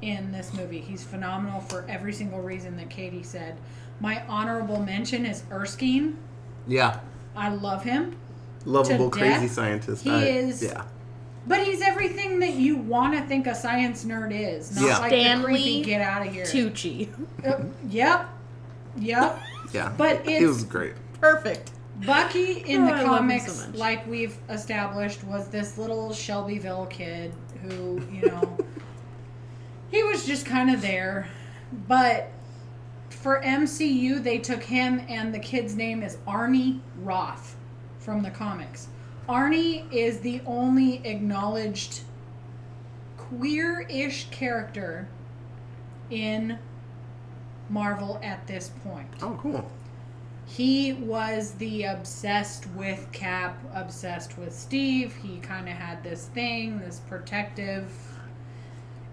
[0.00, 0.80] in this movie.
[0.80, 3.56] He's phenomenal for every single reason that Katie said.
[4.00, 6.16] My honorable mention is Erskine.
[6.68, 7.00] Yeah.
[7.34, 8.16] I love him,
[8.64, 10.04] Lovable, crazy death, scientist.
[10.04, 10.84] he I- is- Yeah.
[11.48, 14.76] but he's everything that you want to think a science nerd is.
[14.76, 14.98] Not Yeah.
[14.98, 16.44] like the Stanley creepy get out of here.
[16.44, 17.08] Tucci.
[17.44, 18.28] Uh, yep,
[18.96, 19.40] yep.
[19.72, 19.92] Yeah.
[19.96, 20.94] But He it's- was great.
[21.20, 21.72] Perfect.
[22.06, 27.32] Bucky in Oh, the I comics, so like we've established, was this little Shelbyville kid
[27.62, 28.58] who, you know,
[29.90, 31.28] he was just kind of there.
[31.88, 32.30] But
[33.10, 37.56] for MCU, they took him, and the kid's name is Arnie Roth
[37.98, 38.88] from the comics.
[39.28, 42.00] Arnie is the only acknowledged
[43.16, 45.08] queer ish character
[46.10, 46.58] in
[47.68, 49.08] Marvel at this point.
[49.22, 49.70] Oh, cool.
[50.56, 55.14] He was the obsessed with Cap, obsessed with Steve.
[55.22, 57.90] He kind of had this thing, this protective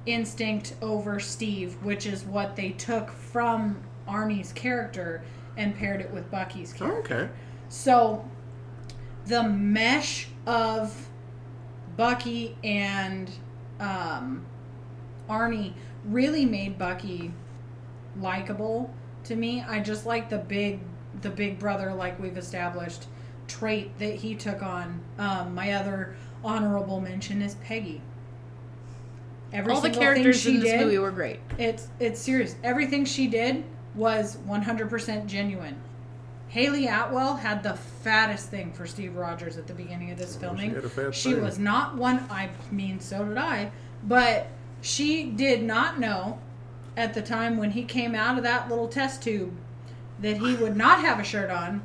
[0.05, 5.21] instinct over Steve, which is what they took from Arnie's character
[5.55, 7.15] and paired it with Bucky's Oh, character.
[7.15, 7.29] okay.
[7.69, 8.29] So
[9.25, 11.07] the mesh of
[11.95, 13.31] Bucky and
[13.79, 14.45] um,
[15.29, 15.71] Arnie
[16.03, 17.31] really made Bucky
[18.19, 19.63] likable to me.
[19.65, 20.81] I just like the big
[21.21, 23.05] the big brother like we've established
[23.47, 24.99] trait that he took on.
[25.17, 28.01] Um, my other honorable mention is Peggy.
[29.51, 31.39] Every All the characters she in this did, movie were great.
[31.57, 32.55] it's it's serious.
[32.63, 33.63] Everything she did
[33.95, 35.75] was 100% genuine.
[36.49, 40.73] Hayley Atwell had the fattest thing for Steve Rogers at the beginning of this filming.
[40.73, 41.43] had a fat She thing.
[41.43, 42.19] was not one.
[42.29, 43.71] I mean, so did I.
[44.03, 44.47] But
[44.81, 46.39] she did not know
[46.97, 49.51] at the time when he came out of that little test tube
[50.21, 51.81] that he would not have a shirt on.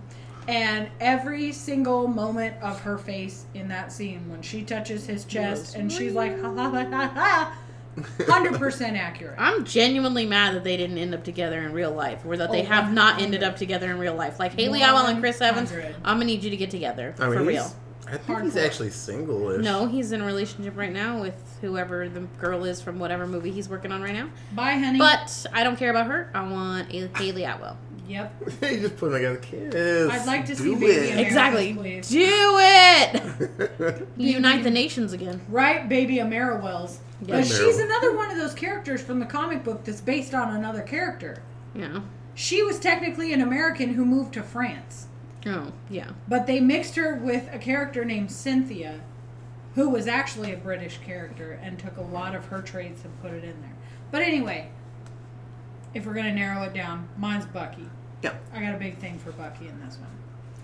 [0.46, 5.74] And every single moment of her face in that scene, when she touches his chest
[5.74, 7.56] and she's like, ha ha ha ha ha,
[8.18, 9.36] 100% accurate.
[9.38, 12.62] I'm genuinely mad that they didn't end up together in real life, or that they
[12.62, 14.38] Oh, have not ended up together in real life.
[14.38, 17.38] Like Hayley Atwell and Chris Evans, I'm gonna need you to get together I mean,
[17.38, 17.72] for real.
[18.06, 19.64] I think he's actually single-ish.
[19.64, 23.50] No, he's in a relationship right now with whoever the girl is from whatever movie
[23.50, 24.28] he's working on right now.
[24.52, 24.98] Bye, honey.
[24.98, 26.30] But I don't care about her.
[26.34, 27.78] I want A- Hayley Atwell.
[28.06, 28.34] Yep.
[28.62, 29.36] you just put them together.
[29.36, 30.10] Kiss.
[30.10, 30.98] I'd like to Do see Baby it.
[31.12, 31.20] America.
[31.26, 31.74] Exactly.
[31.74, 32.08] please.
[32.08, 34.08] Do it.
[34.16, 35.40] Unite the nations again.
[35.48, 37.00] Right, baby Amara Wells.
[37.22, 37.36] Yeah.
[37.38, 40.82] But she's another one of those characters from the comic book that's based on another
[40.82, 41.42] character.
[41.74, 42.00] Yeah.
[42.34, 45.06] She was technically an American who moved to France,
[45.46, 46.10] Oh, yeah.
[46.26, 49.00] but they mixed her with a character named Cynthia
[49.76, 53.32] who was actually a British character and took a lot of her traits and put
[53.32, 53.74] it in there.
[54.10, 54.68] But anyway,
[55.94, 57.88] if we're gonna narrow it down, mine's Bucky.
[58.22, 58.34] Yeah.
[58.52, 60.08] I got a big thing for Bucky in this one.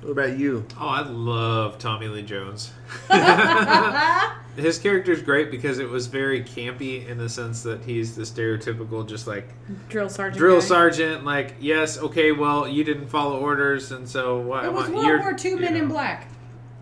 [0.02, 0.64] What about you?
[0.80, 2.72] Oh, I love Tommy Lee Jones.
[4.56, 9.06] His character's great because it was very campy in the sense that he's the stereotypical,
[9.06, 9.48] just like
[9.88, 10.38] Drill sergeant.
[10.38, 10.66] drill guy.
[10.66, 11.24] sergeant.
[11.24, 14.64] Like, yes, okay, well, you didn't follow orders, and so what?
[14.64, 15.88] It was what- World you're- War II you Men in.
[15.88, 16.28] Black.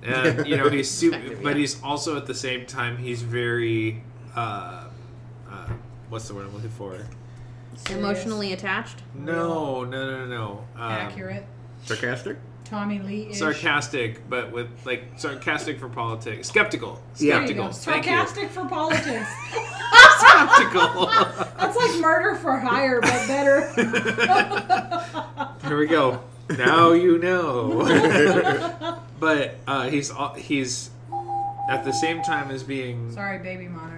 [0.02, 4.02] and you know he's super, Effective, but he's also at the same time he's very,
[4.36, 4.84] uh,
[5.50, 5.68] uh,
[6.08, 6.96] what's the word I'm looking for?
[7.90, 9.02] Emotionally attached.
[9.14, 10.50] No, no, no, no, no.
[10.76, 11.44] Um, Accurate.
[11.84, 12.36] Sarcastic?
[12.64, 16.48] Tommy Lee Sarcastic, but with like sarcastic for politics.
[16.48, 17.00] Skeptical.
[17.16, 17.38] Yeah.
[17.38, 17.66] There you Skeptical.
[17.68, 17.72] go.
[17.72, 18.12] Thank you.
[18.12, 19.28] Sarcastic for politics.
[20.18, 21.06] Skeptical.
[21.58, 23.72] That's like murder for hire, but better.
[25.66, 26.22] Here we go.
[26.58, 28.98] Now you know.
[29.18, 30.90] but uh, he's he's
[31.70, 33.97] at the same time as being Sorry, baby monitor.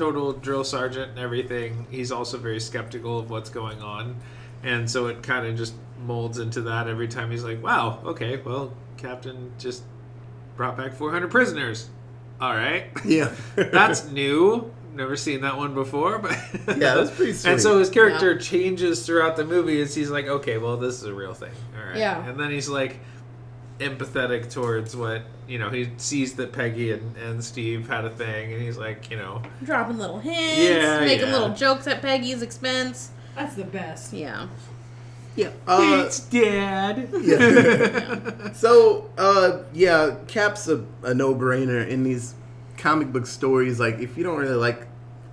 [0.00, 1.86] Total drill sergeant and everything.
[1.90, 4.16] He's also very skeptical of what's going on,
[4.62, 5.74] and so it kind of just
[6.06, 7.30] molds into that every time.
[7.30, 9.82] He's like, "Wow, okay, well, Captain just
[10.56, 11.90] brought back 400 prisoners.
[12.40, 13.32] All right, Yeah.
[13.56, 16.32] that's new." Never seen that one before, but
[16.66, 17.52] Yeah, that's pretty sweet.
[17.52, 21.04] And so his character changes throughout the movie as he's like, okay, well, this is
[21.04, 21.52] a real thing.
[21.78, 21.96] All right.
[21.96, 22.26] Yeah.
[22.28, 22.98] And then he's like
[23.80, 28.52] empathetic towards what, you know, he sees that Peggy and, and Steve had a thing,
[28.52, 30.58] and he's like, you know, Dropping little hints.
[30.58, 31.32] Yeah, Making yeah.
[31.32, 33.10] little jokes at Peggy's expense.
[33.34, 34.12] That's the best.
[34.12, 34.48] Yeah.
[35.34, 35.50] yeah.
[35.66, 37.08] Uh, it's dad.
[37.22, 38.52] yeah.
[38.52, 42.34] so, uh, yeah, Cap's a, a no-brainer in these
[42.76, 43.80] comic book stories.
[43.80, 44.86] Like, if you don't really like...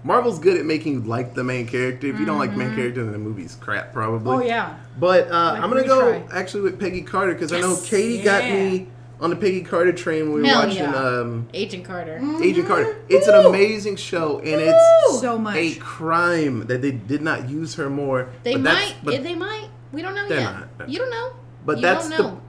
[0.04, 2.08] Marvel's good at making you like the main character.
[2.08, 4.32] If you don't like the main character, then the movie's crap, probably.
[4.36, 4.78] Oh yeah.
[5.00, 7.90] But uh, Like I'm gonna go actually with Peggy Carter because I know Yes.
[7.90, 8.54] Katie got Yeah.
[8.56, 8.88] me
[9.20, 10.96] on the Peggy Carter train when we were Hell watching yeah.
[10.96, 12.22] um, Agent Carter.
[12.42, 12.96] Agent Carter.
[13.10, 15.56] It's an amazing show, and it's So much.
[15.58, 18.30] a crime that they did not use her more.
[18.44, 19.04] They but that's- might.
[19.06, 19.68] but, yeah, they might.
[19.92, 20.80] We don't know They're yet.
[20.80, 20.90] not.
[20.90, 21.32] You don't know.
[21.66, 22.42] but you that's don't the know.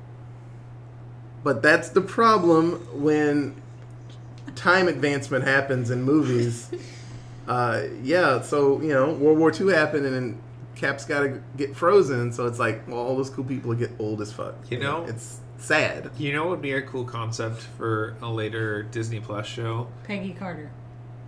[1.42, 3.54] but that's the problem when
[4.54, 6.70] time advancement happens in movies.
[7.48, 10.40] uh, yeah, so you know World War II happened, and then
[10.76, 12.32] Cap's got to get frozen.
[12.32, 14.54] So it's like, well, all those cool people get old as fuck.
[14.70, 15.04] You know?
[15.06, 16.10] it's sad.
[16.18, 19.88] You know what would be a cool concept for a later Disney Plus show?
[20.04, 20.70] Peggy Carter.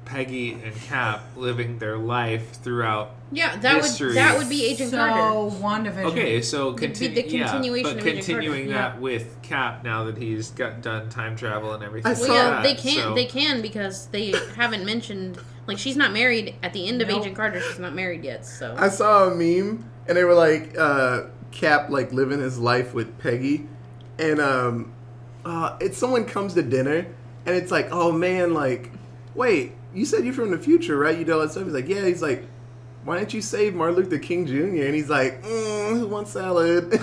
[0.04, 3.12] Peggy and Cap living their life throughout.
[3.30, 4.08] Yeah, that History.
[4.08, 5.56] would that would be Agent so Carter.
[5.56, 6.04] WandaVision.
[6.06, 7.14] Okay, so The- continue.
[7.14, 8.16] the continuation yeah, of but Agent Carter.
[8.16, 8.74] continuing Yeah.
[8.74, 12.10] that with Cap now that he's got done time travel and everything.
[12.10, 13.02] I Well, saw- yeah, like they can.
[13.02, 15.38] so- They can because they haven't mentioned
[15.70, 17.22] like she's not married at the end of Nope.
[17.22, 17.60] Agent Carter.
[17.60, 18.44] She's not married yet.
[18.44, 22.92] So I saw a meme and they were like uh, Cap like living his life
[22.92, 23.66] with Peggy,
[24.18, 24.92] and um,
[25.44, 27.06] uh, it's someone comes to dinner
[27.46, 28.90] and it's like, oh man, like,
[29.34, 31.18] wait, you said you're from the future, right?
[31.18, 31.64] You do all that stuff.
[31.64, 32.04] He's like, yeah.
[32.04, 32.44] He's like,
[33.04, 34.84] why didn't you save Martin Luther King Jr.?
[34.84, 36.84] And he's like, mm, who wants salad?
[36.92, 37.00] and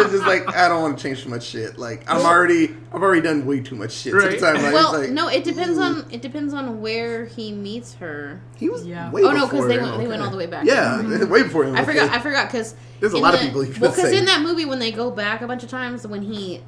[0.00, 1.78] it's just like I don't want to change too much shit.
[1.78, 4.14] Like I'm already, I've already done way too much shit.
[4.14, 4.28] Right.
[4.28, 4.40] Right.
[4.40, 4.62] Time.
[4.62, 5.82] Like, well, it's like, no, it depends ooh.
[5.82, 8.40] on it depends on where he meets her.
[8.56, 9.10] He was Yeah.
[9.10, 10.64] way Oh, no, because they him, went- they went all the way back.
[10.64, 11.76] Yeah, way before him.
[11.76, 12.10] I forgot.
[12.10, 14.78] I forgot because There's a lot of people you Well, because in that movie, when
[14.78, 16.62] they go back a bunch of times, when he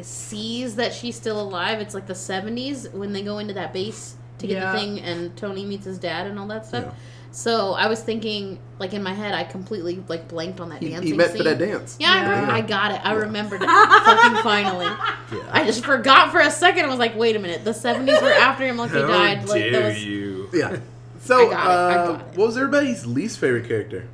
[0.00, 4.16] sees that she's still alive, it's like the '70s when they go into that base
[4.38, 4.72] to get Yeah.
[4.72, 6.84] the thing, and Tony meets his dad and all that stuff.
[6.86, 6.92] Yeah.
[7.32, 10.88] So I was thinking, like in my head, I completely like blanked on that He,
[10.88, 11.36] dancing he met scene.
[11.38, 11.96] for that dance.
[12.00, 13.00] Yeah, I, remember, I got it.
[13.04, 14.86] I remembered it fucking finally.
[15.32, 15.40] Yeah.
[15.50, 16.84] I just forgot for a second.
[16.84, 19.48] I was like, wait a minute, the '70s were after him, like he How died.
[19.48, 20.04] Like dare that was.
[20.04, 20.48] you?
[20.52, 20.76] Yeah.
[21.20, 24.06] So, I got it, I uh, got what was everybody's least favorite character?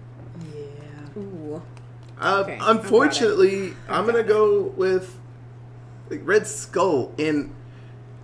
[0.55, 1.21] Yeah.
[1.21, 1.63] Ooh.
[2.19, 2.79] Uh, Okay, I got it.
[2.81, 5.15] unfortunately, I'm gonna go with
[6.09, 7.13] like, Red Skull.
[7.19, 7.53] And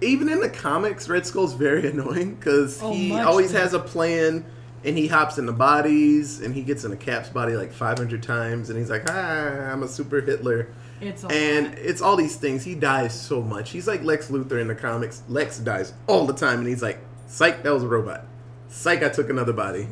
[0.00, 3.60] even in the comics, Red Skull's very annoying because Oh, he always more.
[3.62, 4.44] has a plan.
[4.84, 8.78] And he hops into bodies, and he gets into Cap's body like 500 times, and
[8.78, 10.68] he's like, "Ah, I'm a super Hitler."
[11.00, 12.62] It's a And it's all these things.
[12.62, 13.70] He dies so much.
[13.70, 15.24] He's like Lex Luthor in the comics.
[15.28, 18.24] Lex dies all the time, and he's like, "Psych, that was a robot.
[18.68, 19.88] Psych, I took another body.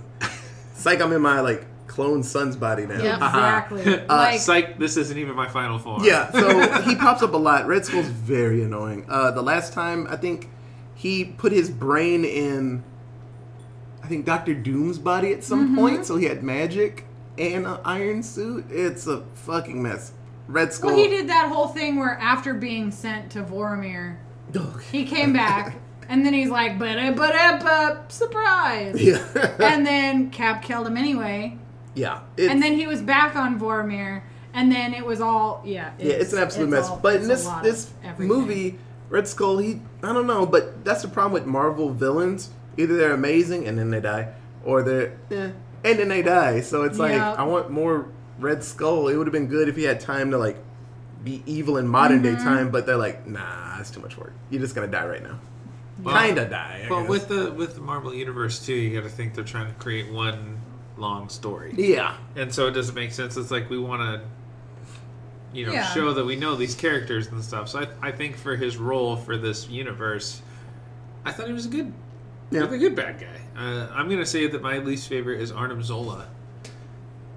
[0.74, 1.66] Psych, I'm in my like
[1.97, 3.16] clone son's body now." Yeah.
[3.16, 6.05] exactly Uh, like Psych, this isn't even my final form.
[6.05, 7.66] Yeah, so he pops up a lot.
[7.66, 9.07] Red Skull's very annoying.
[9.09, 10.49] Uh, the last time, I think
[10.94, 12.84] he put his brain in,
[14.03, 15.76] I think Doctor Doom's body at some Mm-hmm.
[15.78, 17.05] point, so he had magic
[17.38, 18.66] and an iron suit.
[18.70, 20.12] It's a fucking mess.
[20.49, 20.90] Red Skull.
[20.90, 24.18] well he did that whole thing where after being sent to Vormir
[24.55, 24.80] Ugh.
[24.92, 25.76] he came back
[26.09, 29.18] and then he's like but but surprise Yeah.
[29.59, 31.59] and then Cap killed him anyway
[31.97, 32.20] yeah.
[32.36, 34.22] It's, and then he was back on Vormir
[34.55, 36.88] and then it was all yeah yeah, it's an absolute mess.
[36.88, 38.78] all- but in this this movie,
[39.11, 42.51] Red Skull, he I don't know, but that's the problem with Marvel villains.
[42.78, 44.32] Either they're amazing and then they die,
[44.64, 45.51] or they're eh,
[45.84, 46.61] and then they die.
[46.61, 47.32] So it's like Yeah.
[47.32, 48.07] I want more
[48.38, 49.09] Red Skull.
[49.09, 50.57] It would have been good if he had time to like
[51.24, 52.36] be evil in modern Mm-hmm.
[52.36, 54.32] day time, but they're like, nah, it's too much work.
[54.51, 55.38] You're just gonna die right now.
[56.03, 56.82] Well, Kinda die.
[56.84, 57.09] I But guess.
[57.09, 60.12] with the with the Marvel universe too, you got to think they're trying to create
[60.12, 60.59] one
[60.97, 63.36] long story, yeah, and so it doesn't make sense.
[63.36, 64.26] It's like we want to,
[65.57, 65.86] you know, Yeah.
[65.92, 67.68] show that we know these characters and stuff.
[67.68, 70.40] So I, I think for his role for this universe,
[71.24, 71.92] I thought he was a good,
[72.51, 72.61] Yeah.
[72.61, 73.40] really good bad guy.
[73.61, 76.28] Uh, I'm gonna say that my least favorite is Arnim Zola.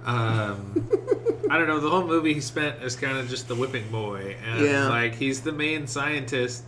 [0.05, 0.87] Um,
[1.49, 1.79] I don't know.
[1.79, 4.87] The whole movie he spent as kind of just the whipping boy, and Yeah.
[4.89, 6.63] like he's the main scientist,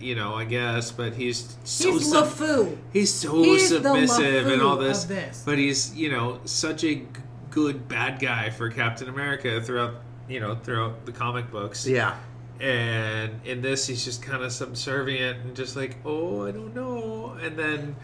[0.00, 0.90] you know, I guess.
[0.90, 2.76] But he's so He's sub- LeFou.
[2.92, 5.42] he's so He's submissive and all this, this.
[5.44, 7.06] but he's you know such a g-
[7.50, 9.94] good bad guy for Captain America throughout
[10.28, 11.86] you know throughout the comic books.
[11.86, 12.16] yeah.
[12.60, 17.36] And in this, he's just kind of subservient and just like, oh, I don't know.
[17.40, 17.94] And then,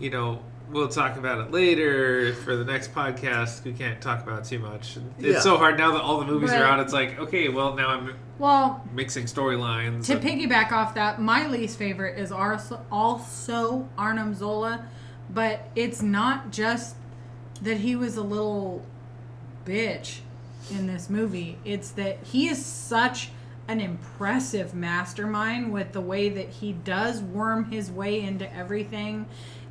[0.00, 0.40] you know,
[0.70, 3.64] we'll talk about it later for the next podcast.
[3.64, 4.96] We can't talk about it too much.
[5.18, 5.40] It's Yeah.
[5.40, 6.80] so hard now that all the movies are out.
[6.80, 10.06] It's like, okay, well now I'm Well, mixing storylines.
[10.06, 14.86] to and- piggyback off that, my least favorite is also, also Arnim Zola,
[15.28, 16.96] but it's not just
[17.60, 18.84] that he was a little
[19.66, 20.20] bitch
[20.70, 21.58] in this movie.
[21.64, 23.30] It's that he is such
[23.68, 29.26] an impressive mastermind with the way that he does worm his way into everything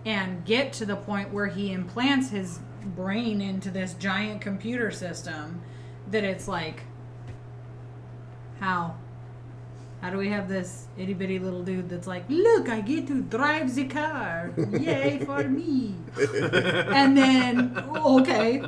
[0.05, 5.61] and get to the point where he implants his brain into this giant computer system
[6.09, 6.83] that it's like
[8.59, 8.95] how
[10.01, 13.21] how do we have this itty bitty little dude that's like, look, I get to
[13.21, 14.51] drive the car.
[14.71, 15.95] Yay for me.
[16.17, 18.63] and then, okay.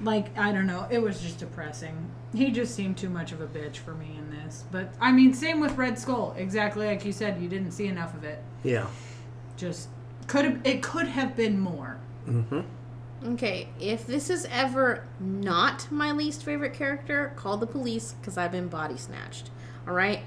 [0.00, 0.86] Like, I don't know.
[0.88, 2.10] It was just depressing.
[2.32, 4.64] He just seemed too much of a bitch for me in this.
[4.70, 6.34] But, I mean, same with Red Skull.
[6.38, 8.40] Exactly like you said, you didn't see enough of it.
[8.62, 8.86] Yeah.
[9.62, 9.88] Just,
[10.26, 11.98] could have, it could have been more.
[12.26, 12.62] Mm-hmm.
[13.34, 18.50] Okay, if this is ever not my least favorite character, call the police because I've
[18.50, 19.50] been body snatched.
[19.86, 20.22] All right?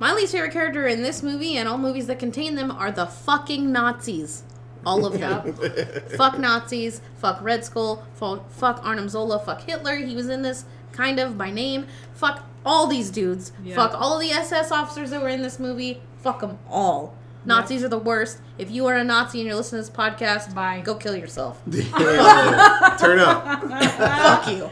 [0.00, 3.06] My least favorite character in this movie and all movies that contain them are the
[3.06, 4.42] fucking Nazis.
[4.84, 5.54] All of them.
[6.16, 7.00] fuck Nazis.
[7.18, 8.04] Fuck Red Skull.
[8.14, 9.38] Fuck, fuck Arnim Zola.
[9.38, 9.94] Fuck Hitler.
[9.94, 11.86] He was in this kind of by name.
[12.14, 13.52] Fuck all these dudes.
[13.62, 13.76] Yeah.
[13.76, 16.02] Fuck all the SS officers that were in this movie.
[16.16, 17.14] Fuck them all.
[17.44, 18.38] Nazis are the worst.
[18.58, 20.80] If you are a Nazi and you're listening to this podcast, Bye.
[20.84, 21.60] go kill yourself.
[21.72, 22.96] Yeah.
[23.00, 23.62] Turn up.
[23.64, 24.70] Fuck you.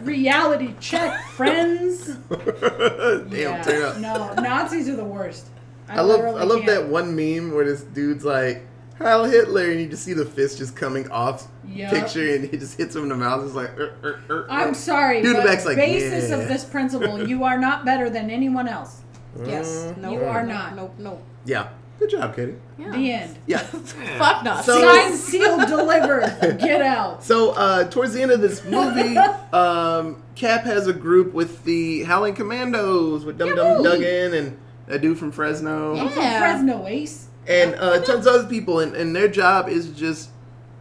[0.04, 2.06] Reality check, friends.
[2.28, 3.62] Damn, Yeah.
[3.62, 3.98] turn up.
[3.98, 5.46] No, Nazis are the worst.
[5.88, 6.66] I love I love can't.
[6.66, 8.66] that one meme where this dude's like
[8.98, 11.90] Heil Hitler and you just see the fist just coming off Yup.
[11.90, 13.46] picture and he just hits him in the mouth.
[13.46, 14.74] It's like er, er, er, I'm er.
[14.74, 16.36] sorry, Dude, the but back's like, basis yeah.
[16.36, 19.02] of this principle, you are not better than anyone else.
[19.46, 19.94] Yes.
[19.96, 20.76] No, You are no, not.
[20.76, 20.94] Nope.
[20.98, 21.22] Nope.
[21.44, 21.68] Yeah.
[21.98, 22.54] Good job, Katie.
[22.78, 22.92] Yeah.
[22.92, 23.38] The end.
[23.46, 23.58] Yeah.
[24.18, 24.66] Fuck Nazis.
[24.66, 26.58] So- Signed, sealed, delivered.
[26.60, 27.24] Get out.
[27.24, 29.16] So uh, towards the end of this movie,
[29.52, 33.82] um, Cap has a group with the Howling Commandos with Dum Dum Yahoo!
[33.82, 36.02] Dugan and a dude from Fresno Yeah.
[36.02, 37.26] I'm from Fresno Ace.
[37.48, 40.30] and uh, tons of other people, and, and their job is just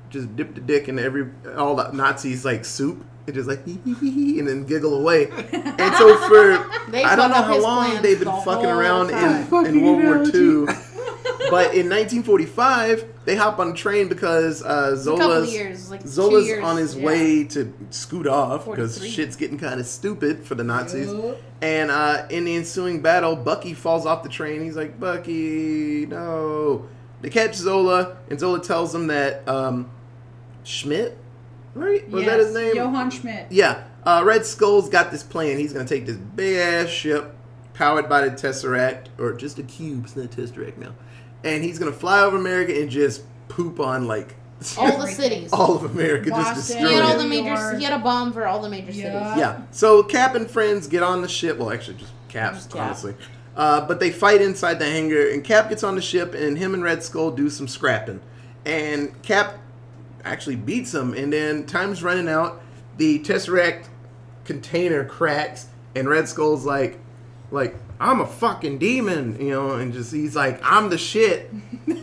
[0.10, 1.28] just dip the dick in every
[1.58, 3.04] all the Nazis like soup.
[3.28, 5.28] And just like hee hee hee hee, and then giggle away.
[5.80, 9.66] And so for They I don't know how long they've been the fucking around time.
[9.66, 10.76] in, in World War II.
[11.50, 15.92] But in 1945, they hop on a train because uh, a couple of Zola's years,
[15.92, 17.06] like Zola's years, on his yeah.
[17.06, 21.12] way to scoot off because shit's getting kind of stupid for the Nazis.
[21.12, 21.38] Yup.
[21.62, 24.62] And uh, in the ensuing battle, Bucky falls off the train.
[24.62, 26.88] He's like, Bucky, no.
[27.22, 29.90] They catch Zola, and Zola tells them that um,
[30.64, 31.18] Schmidt,
[31.78, 32.10] right?
[32.10, 32.76] Was that his name?
[32.76, 33.48] Johann Schmidt.
[33.52, 33.84] Yeah.
[34.06, 35.58] Uh, Red Skull's got this plan.
[35.58, 37.36] He's going to take this big ass ship
[37.74, 40.06] powered by the Tesseract, or just a cube.
[40.06, 40.94] It's not a Tesseract now.
[41.44, 44.36] And he's going to fly over America and just poop on, like,
[44.78, 45.52] all the cities.
[45.54, 46.30] all of America.
[46.30, 46.78] just Boston.
[46.78, 47.48] he destroy had all the major.
[47.54, 47.78] York.
[47.78, 49.34] He had a bomb for all the major Yeah.
[49.34, 49.40] cities.
[49.40, 49.62] Yeah.
[49.72, 51.58] So Cap and friends get on the ship.
[51.58, 52.82] Well, actually, just Cap, Just Cap.
[52.88, 53.16] honestly.
[53.56, 56.74] Uh, but they fight inside the hangar, and Cap gets on the ship, and him
[56.74, 58.22] and Red Skull do some scrapping.
[58.66, 59.58] And Cap
[60.24, 62.62] actually beats him, and then time's running out.
[62.98, 63.88] The Tesseract
[64.46, 67.00] container cracks, and Red Skull's like,
[67.52, 71.52] like, I'm a fucking demon, you know, and just he's like, I'm the shit.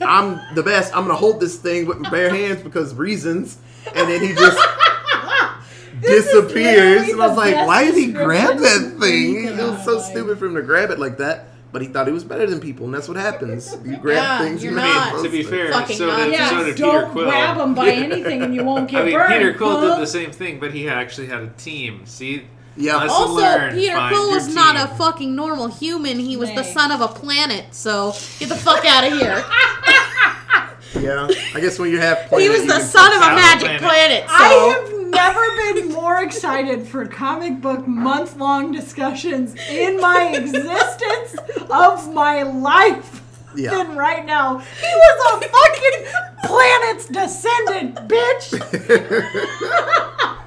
[0.00, 0.94] I'm the best.
[0.96, 3.58] I'm gonna hold this thing with my bare hands because reasons.
[3.94, 4.58] And then he just
[6.00, 7.08] disappears.
[7.08, 9.44] And I was like, why did he grab that thing?
[9.46, 11.46] It was so stupid for him to grab it like that.
[11.74, 13.76] But he thought he was better than people, and that's what happens.
[13.84, 15.22] You grab Yeah, things you're and not.
[15.24, 16.32] To be fair, Fucking so did, Nazis.
[16.38, 17.24] Yeah, so did Peter don't Quill.
[17.24, 19.32] grab them by anything and you won't get I mean, burned.
[19.32, 19.94] Peter Quill huh?
[19.96, 22.06] did the same thing, but he actually had a team.
[22.06, 22.44] See,
[22.76, 22.94] Yeah.
[22.98, 26.20] Lesson Also, learned, Peter find Quill your was not a fucking normal human.
[26.20, 27.74] He was the son of a planet.
[27.74, 29.44] So get the fuck out of here.
[31.00, 31.26] Yeah.
[31.54, 33.80] I guess when you have he was the son of a Out of the magic
[33.80, 34.26] planet.
[34.26, 34.28] planet.
[34.28, 34.88] So I have
[35.28, 41.36] never been more excited for comic book month long discussions in my existence
[41.70, 43.22] of my life
[43.56, 43.70] Yeah.
[43.70, 44.58] than right now.
[44.58, 46.06] He was a fucking
[46.44, 48.60] planet's descendant, bitch.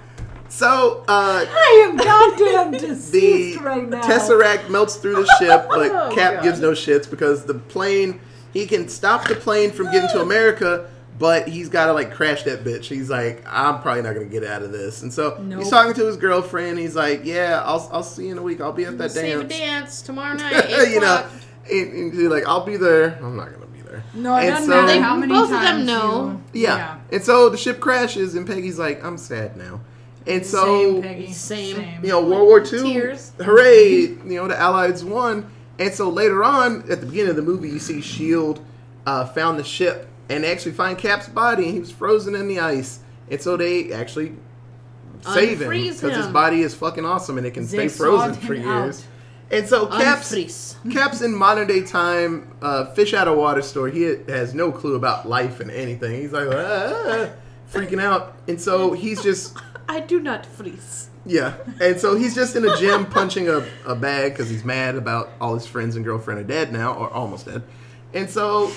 [0.50, 4.02] So, uh, I am goddamn the deceased right now.
[4.02, 6.44] Tesseract melts through the ship, but Oh, Cap God.
[6.44, 8.20] gives no shits because the plane,
[8.54, 12.44] he can stop the plane from getting to America, but he's got to like crash
[12.44, 12.86] that bitch.
[12.86, 15.60] He's like, I'm probably not gonna get out of this, and so Nope.
[15.60, 16.78] he's talking to his girlfriend.
[16.80, 18.62] He's like, Yeah, I'll I'll see you in a week.
[18.62, 19.58] I'll be at that save a dance.
[19.58, 20.66] dance tomorrow night.
[20.68, 21.32] 8 you know, o'clock.
[21.72, 23.18] and, and he's like, I'll be there.
[23.22, 24.04] I'm not gonna be there.
[24.14, 26.42] No, it And doesn't so- matter how many Both of them know.
[26.54, 27.00] you- Yeah.
[27.12, 29.80] And so the ship crashes, and Peggy's like, I'm sad now.
[30.28, 31.32] And so, Same, Peggy.
[31.32, 32.04] Same.
[32.04, 33.32] you know, World War II, Tears.
[33.42, 35.50] hooray, you know, the Allies won.
[35.80, 38.60] And so later on, at the beginning of the movie, you see S.H.I.E.L.D.
[39.06, 42.48] Uh, found the ship, and they actually find Cap's body, and he was frozen in
[42.48, 43.00] the ice.
[43.30, 44.34] And so they actually
[45.22, 48.54] save him because his body is fucking awesome, and it can They stay frozen for
[48.54, 49.00] years.
[49.02, 49.08] out.
[49.50, 50.76] And so Cap's Unfreeze.
[50.94, 53.88] Cap's in modern day time, uh, fish out of water store.
[53.88, 56.20] He has no clue about life and anything.
[56.22, 57.30] He's like ah,
[57.72, 59.58] freaking out, and so he's just
[59.90, 61.10] I do not freeze.
[61.26, 64.96] yeah, and so he's just in a gym punching a, a bag because he's mad
[64.96, 67.64] about all his friends and girlfriend are dead now or almost dead,
[68.14, 68.70] and so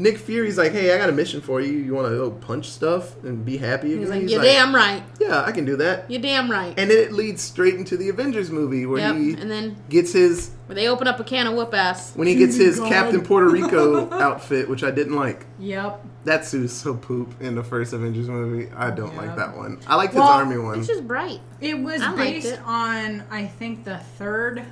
[0.00, 1.72] Nick Fury's like, hey, I got a mission for you.
[1.72, 3.88] You want to go punch stuff and be happy?
[3.96, 5.02] He's again?" like, you're damn right.
[5.20, 6.08] yeah, I can do that.
[6.08, 6.72] You're damn right.
[6.78, 9.16] And then it leads straight into the Avengers movie where yep.
[9.16, 12.12] he And then gets his where they open up a can of whoop ass.
[12.14, 12.88] when he gets his God.
[12.92, 15.46] Captain Puerto Rico outfit, which I didn't like.
[15.58, 16.04] Yep.
[16.24, 18.70] That suit's so poop in the first Avengers movie.
[18.76, 19.20] I don't Yeah.
[19.22, 19.80] like that one.
[19.86, 20.78] I liked his army one.
[20.78, 21.40] It's just bright.
[21.60, 22.60] It was I based it.
[22.64, 24.62] on, I think, the third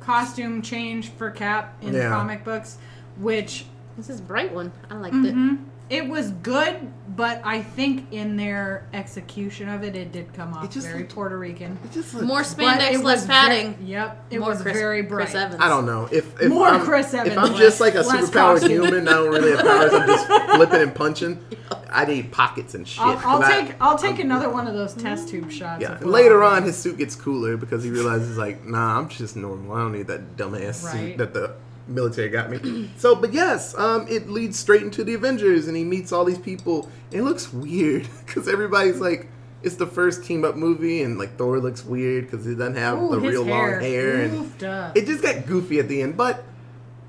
[0.00, 2.04] costume change for Cap in Yeah.
[2.04, 2.76] the comic books,
[3.18, 3.64] which
[3.96, 4.72] This is a bright one.
[4.90, 5.58] I liked mhm,
[5.90, 6.76] it was good,
[7.16, 11.00] but I think in their execution of it, it did come off It just very
[11.00, 11.78] looked- Puerto Rican.
[11.84, 12.16] It just it.
[12.18, 13.74] looked- More spandex, it less padding.
[13.74, 15.24] Very, yep, it More was Chris, very bright.
[15.26, 15.60] Chris Evans.
[15.60, 18.30] I don't know if if More I'm, Chris if I'm less- just like a less
[18.30, 18.70] superpowered costume.
[18.70, 19.92] human, I don't really have powers.
[19.92, 20.26] I'm just
[20.56, 21.44] flipping and punching.
[21.90, 23.02] I need pockets and shit.
[23.04, 25.82] I'll, I'll 'cause I- take I'll take another one of those test tube shots.
[25.82, 29.36] Yeah, and later on, his suit gets cooler because he realizes like, nah, I'm just
[29.36, 29.74] normal.
[29.76, 31.52] I don't need that dumbass suit that the
[31.86, 32.90] military got me.
[32.96, 36.38] so, but yes, um, it leads straight into the Avengers, and he meets all these
[36.38, 36.88] people.
[37.10, 39.28] And it looks weird because everybody's like,
[39.62, 42.98] it's the first team up movie, and like Thor looks weird because he doesn't have
[43.00, 44.96] Ooh, the his real long hair, and up.
[44.96, 46.16] it just got goofy at the end.
[46.16, 46.44] But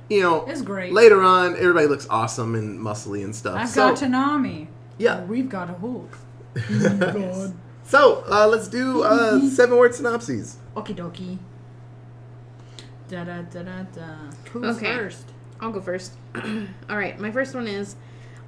[0.09, 0.93] you know, It's great.
[0.93, 3.57] later on, everybody looks awesome and muscly and stuff.
[3.57, 4.67] I've so, got Tanami.
[4.99, 5.23] yeah.
[5.23, 6.17] We've got a Hulk.
[7.85, 10.57] So uh, let's do uh, seven word synopses.
[10.75, 11.37] Okie dokie.
[13.13, 14.15] Da da da da da.
[14.51, 14.95] Who's Okay.
[14.97, 15.31] first?
[15.61, 16.13] I'll go first.
[16.89, 17.95] All right, my first one is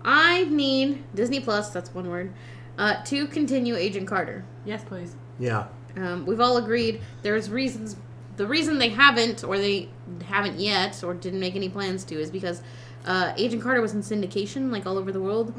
[0.03, 2.33] I need Disney Plus, that's one word,
[2.79, 4.43] uh, to continue Agent Carter.
[4.65, 5.15] Yes, please.
[5.37, 5.67] Yeah.
[5.95, 7.95] Um, we've all agreed there's reasons.
[8.37, 9.89] The reason they haven't, or they
[10.25, 12.63] haven't yet, or didn't make any plans to, is because
[13.05, 15.53] uh, Agent Carter was in syndication, like all over the world,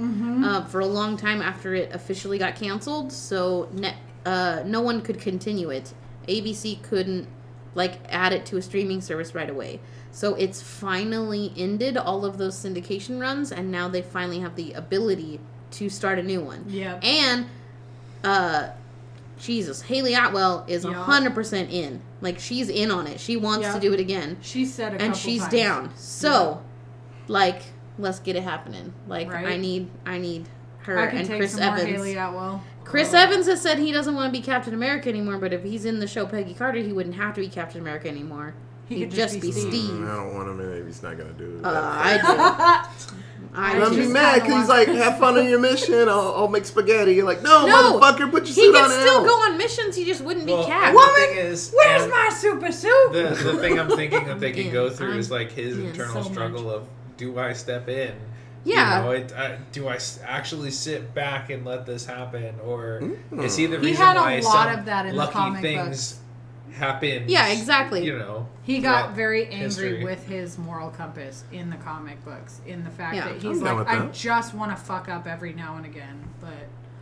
[0.45, 3.13] uh, for a long time after it officially got canceled.
[3.13, 3.95] So ne-
[4.27, 5.95] uh, no one could continue it.
[6.29, 7.29] ABC couldn't
[7.77, 9.79] like add it to a streaming service right away.
[10.11, 14.73] So it's finally ended all of those syndication runs, and now they finally have the
[14.73, 15.39] ability
[15.73, 16.65] to start a new one.
[16.69, 16.99] Yeah.
[17.03, 17.47] And
[18.25, 18.71] uh
[19.39, 20.95] Jesus, Hayley Atwell is a Yeah.
[21.05, 22.01] hundred percent in.
[22.23, 23.21] Like she's in on it.
[23.21, 23.75] She wants Yeah.
[23.75, 24.39] to do it again.
[24.41, 25.53] She said a and couple she's times.
[25.53, 25.91] down.
[25.97, 26.63] So
[27.29, 27.61] like
[27.99, 28.95] let's get it happening.
[29.07, 29.47] Like Right.
[29.47, 30.49] I need I need
[30.85, 32.15] her and take Chris Evans.
[32.87, 33.21] More Hayley Atwell.
[33.21, 35.85] Chris Evans has said he doesn't want to be Captain America anymore, but if he's
[35.85, 38.55] in the show Peggy Carter, he wouldn't have to be Captain America anymore.
[38.89, 39.73] He He'd could just, just be be Steve.
[39.73, 39.91] Steve.
[39.91, 41.65] Mm, I don't want him in if he's not gonna do it.
[41.65, 43.07] Uh, I do.
[43.59, 44.07] I And I'm do.
[44.07, 46.09] be mad because he's like, have fun on your mission.
[46.09, 47.15] I'll, I'll make spaghetti.
[47.15, 49.27] You're like, no, No, motherfucker, put your suit on." He suit could on still now.
[49.29, 49.97] go on missions.
[49.97, 50.89] He just wouldn't Well, be Cap.
[50.91, 53.13] and the thing is, Where's and my super suit?
[53.13, 53.23] the
[53.53, 56.23] the thing I'm thinking that they can go through is I'm- like his yeah, internal
[56.23, 58.15] so struggle of do I step in?
[58.67, 58.99] Yeah.
[58.99, 63.01] You know, it, uh, do I actually sit back and let this happen, or
[63.33, 63.45] Mm.
[63.45, 65.33] is he the He reason had a why lot some of that in the lucky
[65.33, 66.19] comic things
[66.73, 67.25] happen?
[67.29, 68.05] Yeah, exactly.
[68.05, 70.05] You know, He got very angry history.
[70.05, 73.25] with his moral compass in the comic books, in the fact Yeah.
[73.29, 74.13] that I'm he's like, with I that.
[74.13, 76.51] just want to fuck up every now and again, but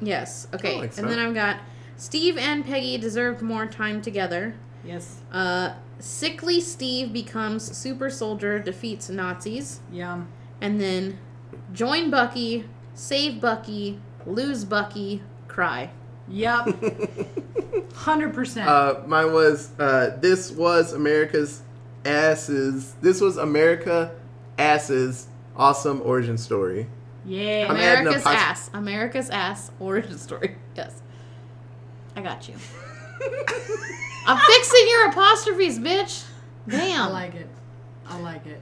[0.01, 0.47] Yes.
[0.53, 0.79] Okay.
[0.81, 1.17] Like and that.
[1.17, 1.57] then I've got
[1.97, 4.55] Steve and Peggy deserved more time together.
[4.85, 10.29] yes, Uh, sickly Steve becomes super soldier, defeats Nazis, yum.
[10.61, 11.19] and then
[11.75, 12.65] join Bucky,
[12.95, 15.91] save Bucky, lose Bucky, cry.
[16.29, 16.67] Yep.
[17.91, 18.67] 100%.
[18.67, 21.61] Uh, mine was uh, this was America's
[22.07, 22.95] asses.
[23.03, 24.15] This was America
[24.59, 26.87] asses awesome origin story.
[27.27, 27.67] yeah.
[27.69, 28.71] I'm America's pos- ass.
[28.73, 30.57] America's ass origin story.
[30.77, 31.03] Yes.
[32.17, 32.55] I got you.
[34.27, 36.25] I'm fixing your apostrophes, bitch.
[36.69, 37.09] Damn.
[37.09, 37.49] I like it.
[38.07, 38.61] I like it.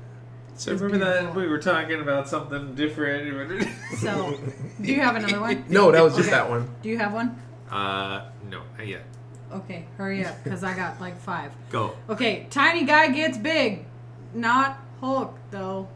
[0.54, 3.68] So It's remember that we were talking about something different.
[3.98, 4.38] So,
[4.80, 5.64] do you have another one?
[5.68, 6.36] No, that was just Okay.
[6.36, 6.68] that one.
[6.82, 7.40] Do you have one?
[7.70, 9.02] uh, no, not yet.
[9.52, 11.52] Okay, hurry up, because I got like five.
[11.70, 11.94] Go.
[12.08, 13.84] Okay, tiny guy gets big.
[14.34, 15.88] Not Hulk, though.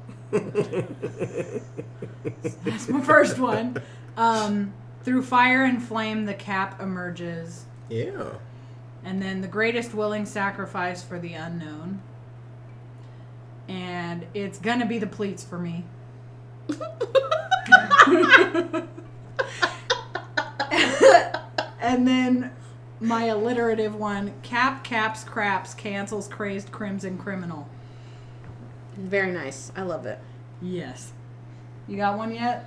[2.64, 3.76] That's my first one.
[4.16, 4.72] Um,
[5.04, 7.64] through fire and flame, the cap emerges.
[7.88, 8.30] Yeah.
[9.04, 12.02] And then the greatest willing sacrifice for the unknown.
[13.68, 15.84] And it's gonna be the pleats for me.
[21.80, 22.52] and then
[23.00, 27.68] my alliterative one cap caps craps cancels crazed crimson criminal.
[28.96, 29.72] Very nice.
[29.76, 30.18] I love it.
[30.62, 31.12] Yes.
[31.86, 32.64] You got one yet?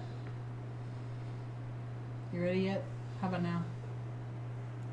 [2.32, 2.84] You ready yet?
[3.22, 3.64] How about now?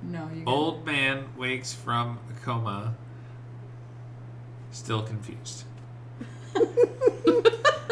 [0.03, 2.95] No, you got Old man wakes from a coma.
[4.71, 5.65] Still confused.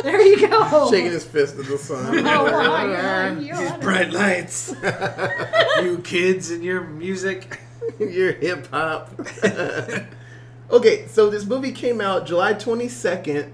[0.03, 0.91] There you go.
[0.91, 2.19] Shaking his fist at the sun.
[2.27, 3.81] Oh, wow, you're- you're These on it.
[3.81, 4.75] bright lights.
[5.83, 7.61] you kids and your music.
[7.99, 9.11] Your hip hop.
[10.71, 13.51] okay, so this movie came out July 22nd,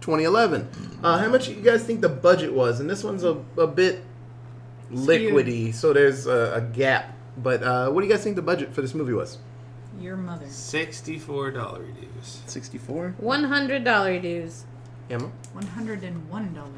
[0.00, 0.68] 2011.
[1.02, 2.78] Uh, how much do you guys think the budget was?
[2.80, 4.02] And this one's a, a bit
[4.92, 7.14] liquidy, so there's a, a gap.
[7.36, 9.38] But uh, what do you guys think the budget for this movie was?
[10.00, 10.46] Your mother.
[10.48, 12.40] Sixty-four dollar dues.
[12.46, 13.14] 64.
[13.18, 14.64] One hundred dollar dues.
[15.10, 15.30] Emma?
[15.52, 16.70] One hundred and one dollars.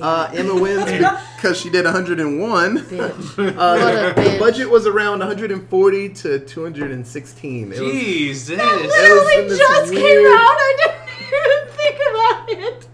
[0.00, 0.84] Uh, Emma wins
[1.36, 2.78] because she did 101.
[2.78, 3.38] Bitch.
[3.38, 7.64] Uh, What a the budget was around 140 to 216.
[7.64, 8.50] It was, Jesus.
[8.50, 10.56] it was in Literally this just came out.
[10.58, 10.96] I didn't
[11.28, 12.88] even think about it.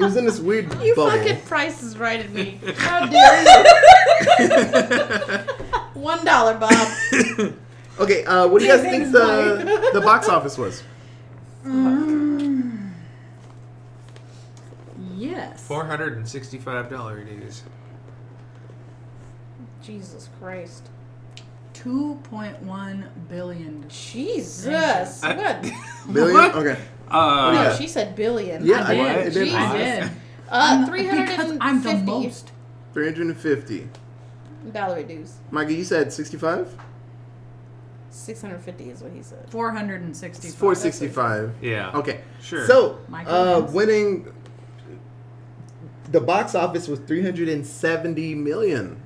[0.00, 1.10] It was in this weird You bubble.
[1.18, 2.58] fucking prices right at me.
[2.76, 3.48] How dare you?
[6.00, 6.88] One dollar, Bob.
[8.00, 10.82] Okay, uh, what do you guys think the the box office was?
[15.16, 15.62] Yes.
[15.66, 17.62] Four hundred and sixty-five dollar dues.
[19.82, 20.88] Jesus Christ.
[21.72, 23.84] Two point one billion.
[23.88, 25.22] Jesus.
[25.22, 25.62] I- What?
[26.12, 26.34] Billion?
[26.34, 26.54] What?
[26.56, 26.80] Okay.
[27.10, 28.64] Uh, No, she said billion.
[28.64, 29.06] Yeah, I did.
[29.06, 29.44] I, it did.
[29.44, 29.54] Jesus.
[29.54, 30.02] I did.
[30.02, 30.08] Uh,
[30.50, 32.50] I'm- three hundred because and I'm the fifty most.
[32.94, 33.88] 350.
[34.72, 35.34] dollar dues.
[35.52, 36.74] Mikey, you said 65?
[38.10, 39.50] Six hundred fifty is what he said.
[39.50, 40.48] Four hundred and sixty.
[40.48, 41.54] Four sixty-five.
[41.60, 41.90] Yeah.
[41.94, 42.20] Okay.
[42.42, 42.66] Sure.
[42.66, 43.72] So, Michael uh, wins.
[43.74, 44.32] winning
[46.10, 49.00] the box office was 370 million.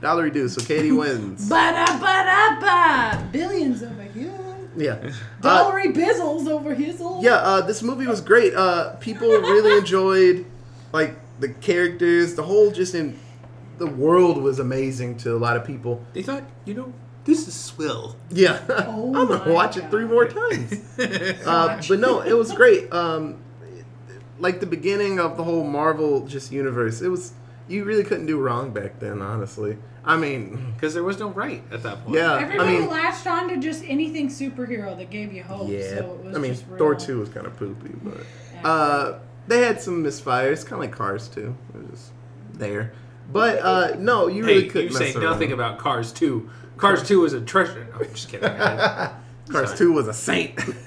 [0.00, 1.48] Dollar reduced, so Katie wins.
[1.48, 3.28] Ba-da, ba-da, ba.
[3.32, 4.32] Billions over here.
[4.76, 5.10] yeah.
[5.42, 7.24] Uh, Dollary bizzles over his old.
[7.24, 8.54] yeah, uh, this movie was great.
[8.54, 10.46] Uh, people really enjoyed
[10.92, 13.18] like the characters, the whole just in
[13.78, 16.04] the world was amazing to a lot of people.
[16.12, 16.92] They thought, you know,
[17.24, 18.16] this is swill.
[18.30, 20.82] Yeah, Oh I'm gonna my watch it three more times.
[21.46, 22.92] uh, but no, it was great.
[22.92, 23.36] Um,
[24.38, 27.32] like the beginning of the whole Marvel just universe, it was
[27.68, 29.22] you really couldn't do wrong back then.
[29.22, 32.16] Honestly, I mean, Because there was no right at that point.
[32.18, 35.68] yeah, Everybody I mean, latched on to just anything superhero that gave you hope.
[35.70, 35.88] yeah.
[35.96, 36.64] So it was I mean, just.
[36.66, 38.18] Thor two was kind of poopy, but
[38.54, 38.68] Yeah.
[38.68, 41.54] uh, they had some misfires, kind of like Cars two.
[41.74, 42.12] It was just
[42.54, 42.92] there.
[43.32, 45.24] But uh, no, you really Hey, couldn't you say mess around.
[45.24, 46.50] nothing about Cars 2.
[46.84, 47.86] Cars 2 was a treasure.
[47.92, 48.48] No, I'm just kidding.
[48.48, 49.12] I-
[49.50, 49.78] Cars Sorry.
[49.78, 50.56] 2 was a saint.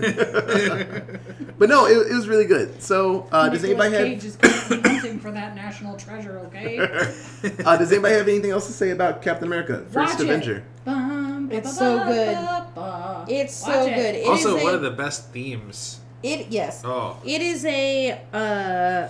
[1.59, 2.81] but no, it, it was really good.
[2.81, 6.39] So, uh, does Nicolas anybody Cage is hunting for that national treasure?
[6.47, 6.79] Okay.
[7.65, 10.23] uh, Does anybody have anything else to say about Captain America: First Watch it.
[10.23, 10.63] Avenger?
[10.85, 12.33] Bum, It's so good.
[12.35, 13.25] ba, ba.
[13.29, 13.95] It's Watch so it.
[13.95, 14.15] good.
[14.15, 15.99] It also, is one a- of the best themes.
[16.23, 16.81] It yes.
[16.83, 17.17] Oh.
[17.23, 19.09] It is a uh,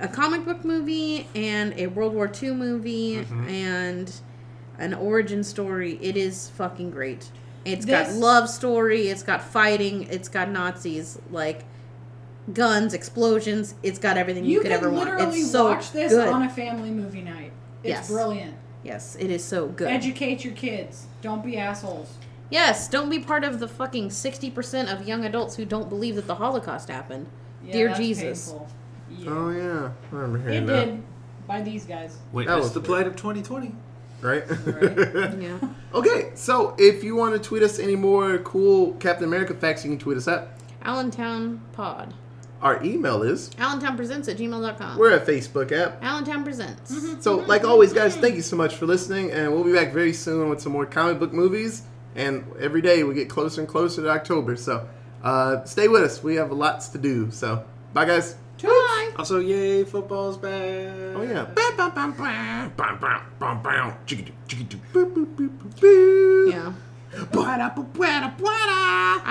[0.00, 3.48] a comic book movie and a World War II movie Mhm.
[3.48, 4.12] and
[4.78, 5.98] an origin story.
[6.02, 7.30] It is fucking great.
[7.64, 9.08] It's got love story.
[9.08, 10.04] It's got fighting.
[10.04, 11.64] It's got Nazis like
[12.52, 13.74] guns, explosions.
[13.82, 15.10] It's got everything you, You could could ever want.
[15.10, 16.28] literally It's so watch this good.
[16.28, 17.52] on a family movie night.
[17.82, 18.08] It's Yes.
[18.08, 18.54] brilliant.
[18.82, 19.88] yes, it is so good.
[19.88, 21.06] Educate your kids.
[21.20, 22.12] Don't be assholes.
[22.50, 26.14] yes, don't be part of the fucking sixty percent of young adults who don't believe
[26.16, 27.26] that the Holocaust happened.
[27.64, 28.54] Yeah, Dear that's Jesus.
[29.10, 29.30] Yeah.
[29.30, 30.84] Oh yeah, I remember it hearing that.
[30.86, 31.02] did
[31.46, 32.16] by these guys.
[32.32, 32.86] Witness was the weird.
[32.86, 33.74] plight of 2020.
[34.20, 34.44] Right?
[35.38, 35.58] Yeah.
[35.94, 39.90] okay, so if you want to tweet us any more cool Captain America facts, you
[39.90, 40.48] can tweet us at
[40.82, 42.14] Allentown Pod.
[42.60, 43.50] Our email is.
[43.50, 44.98] AllentownPresents at gmail.com.
[44.98, 46.02] We're a Facebook app.
[46.02, 46.92] Allentown Presents.
[46.92, 48.22] Mm-hmm, so, mm-hmm, like always, guys, mm-hmm.
[48.22, 50.86] thank you so much for listening, and we'll be back very soon with some more
[50.86, 51.82] comic book movies.
[52.16, 54.88] And every day we get closer and closer to October, so
[55.22, 56.22] uh, stay with us.
[56.22, 57.30] We have lots to do.
[57.30, 58.34] So, bye, guys.
[59.18, 59.22] Bye.
[59.22, 60.52] Also, yay, football's back.
[61.16, 61.44] Oh yeah.
[61.44, 63.92] Bam, bam, bam, bam, bam, bam, bam, bam.
[64.06, 66.50] Chicka-doo, chicka-doo, boo, boo, boo, boo, boo.
[66.50, 66.72] Yeah.
[67.10, 67.26] I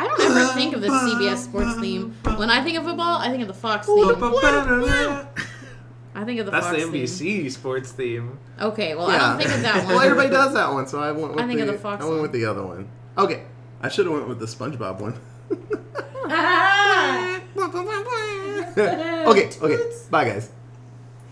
[0.07, 2.13] don't ever think of the CBS sports theme.
[2.35, 4.09] When I think of football, I think of the Fox theme.
[6.15, 7.05] I think of the That's Fox the theme.
[7.05, 8.39] NBC sports theme.
[8.59, 9.87] Okay, well, I don't think of that one.
[9.95, 12.03] well, everybody does that one, so I went with I think the, of the Fox
[12.03, 12.89] I went with the other one.
[13.17, 13.43] Okay,
[13.81, 15.17] I should have went with the SpongeBob one.
[16.29, 17.39] Ah!
[19.27, 19.77] okay, okay.
[20.09, 20.56] Bye, guys.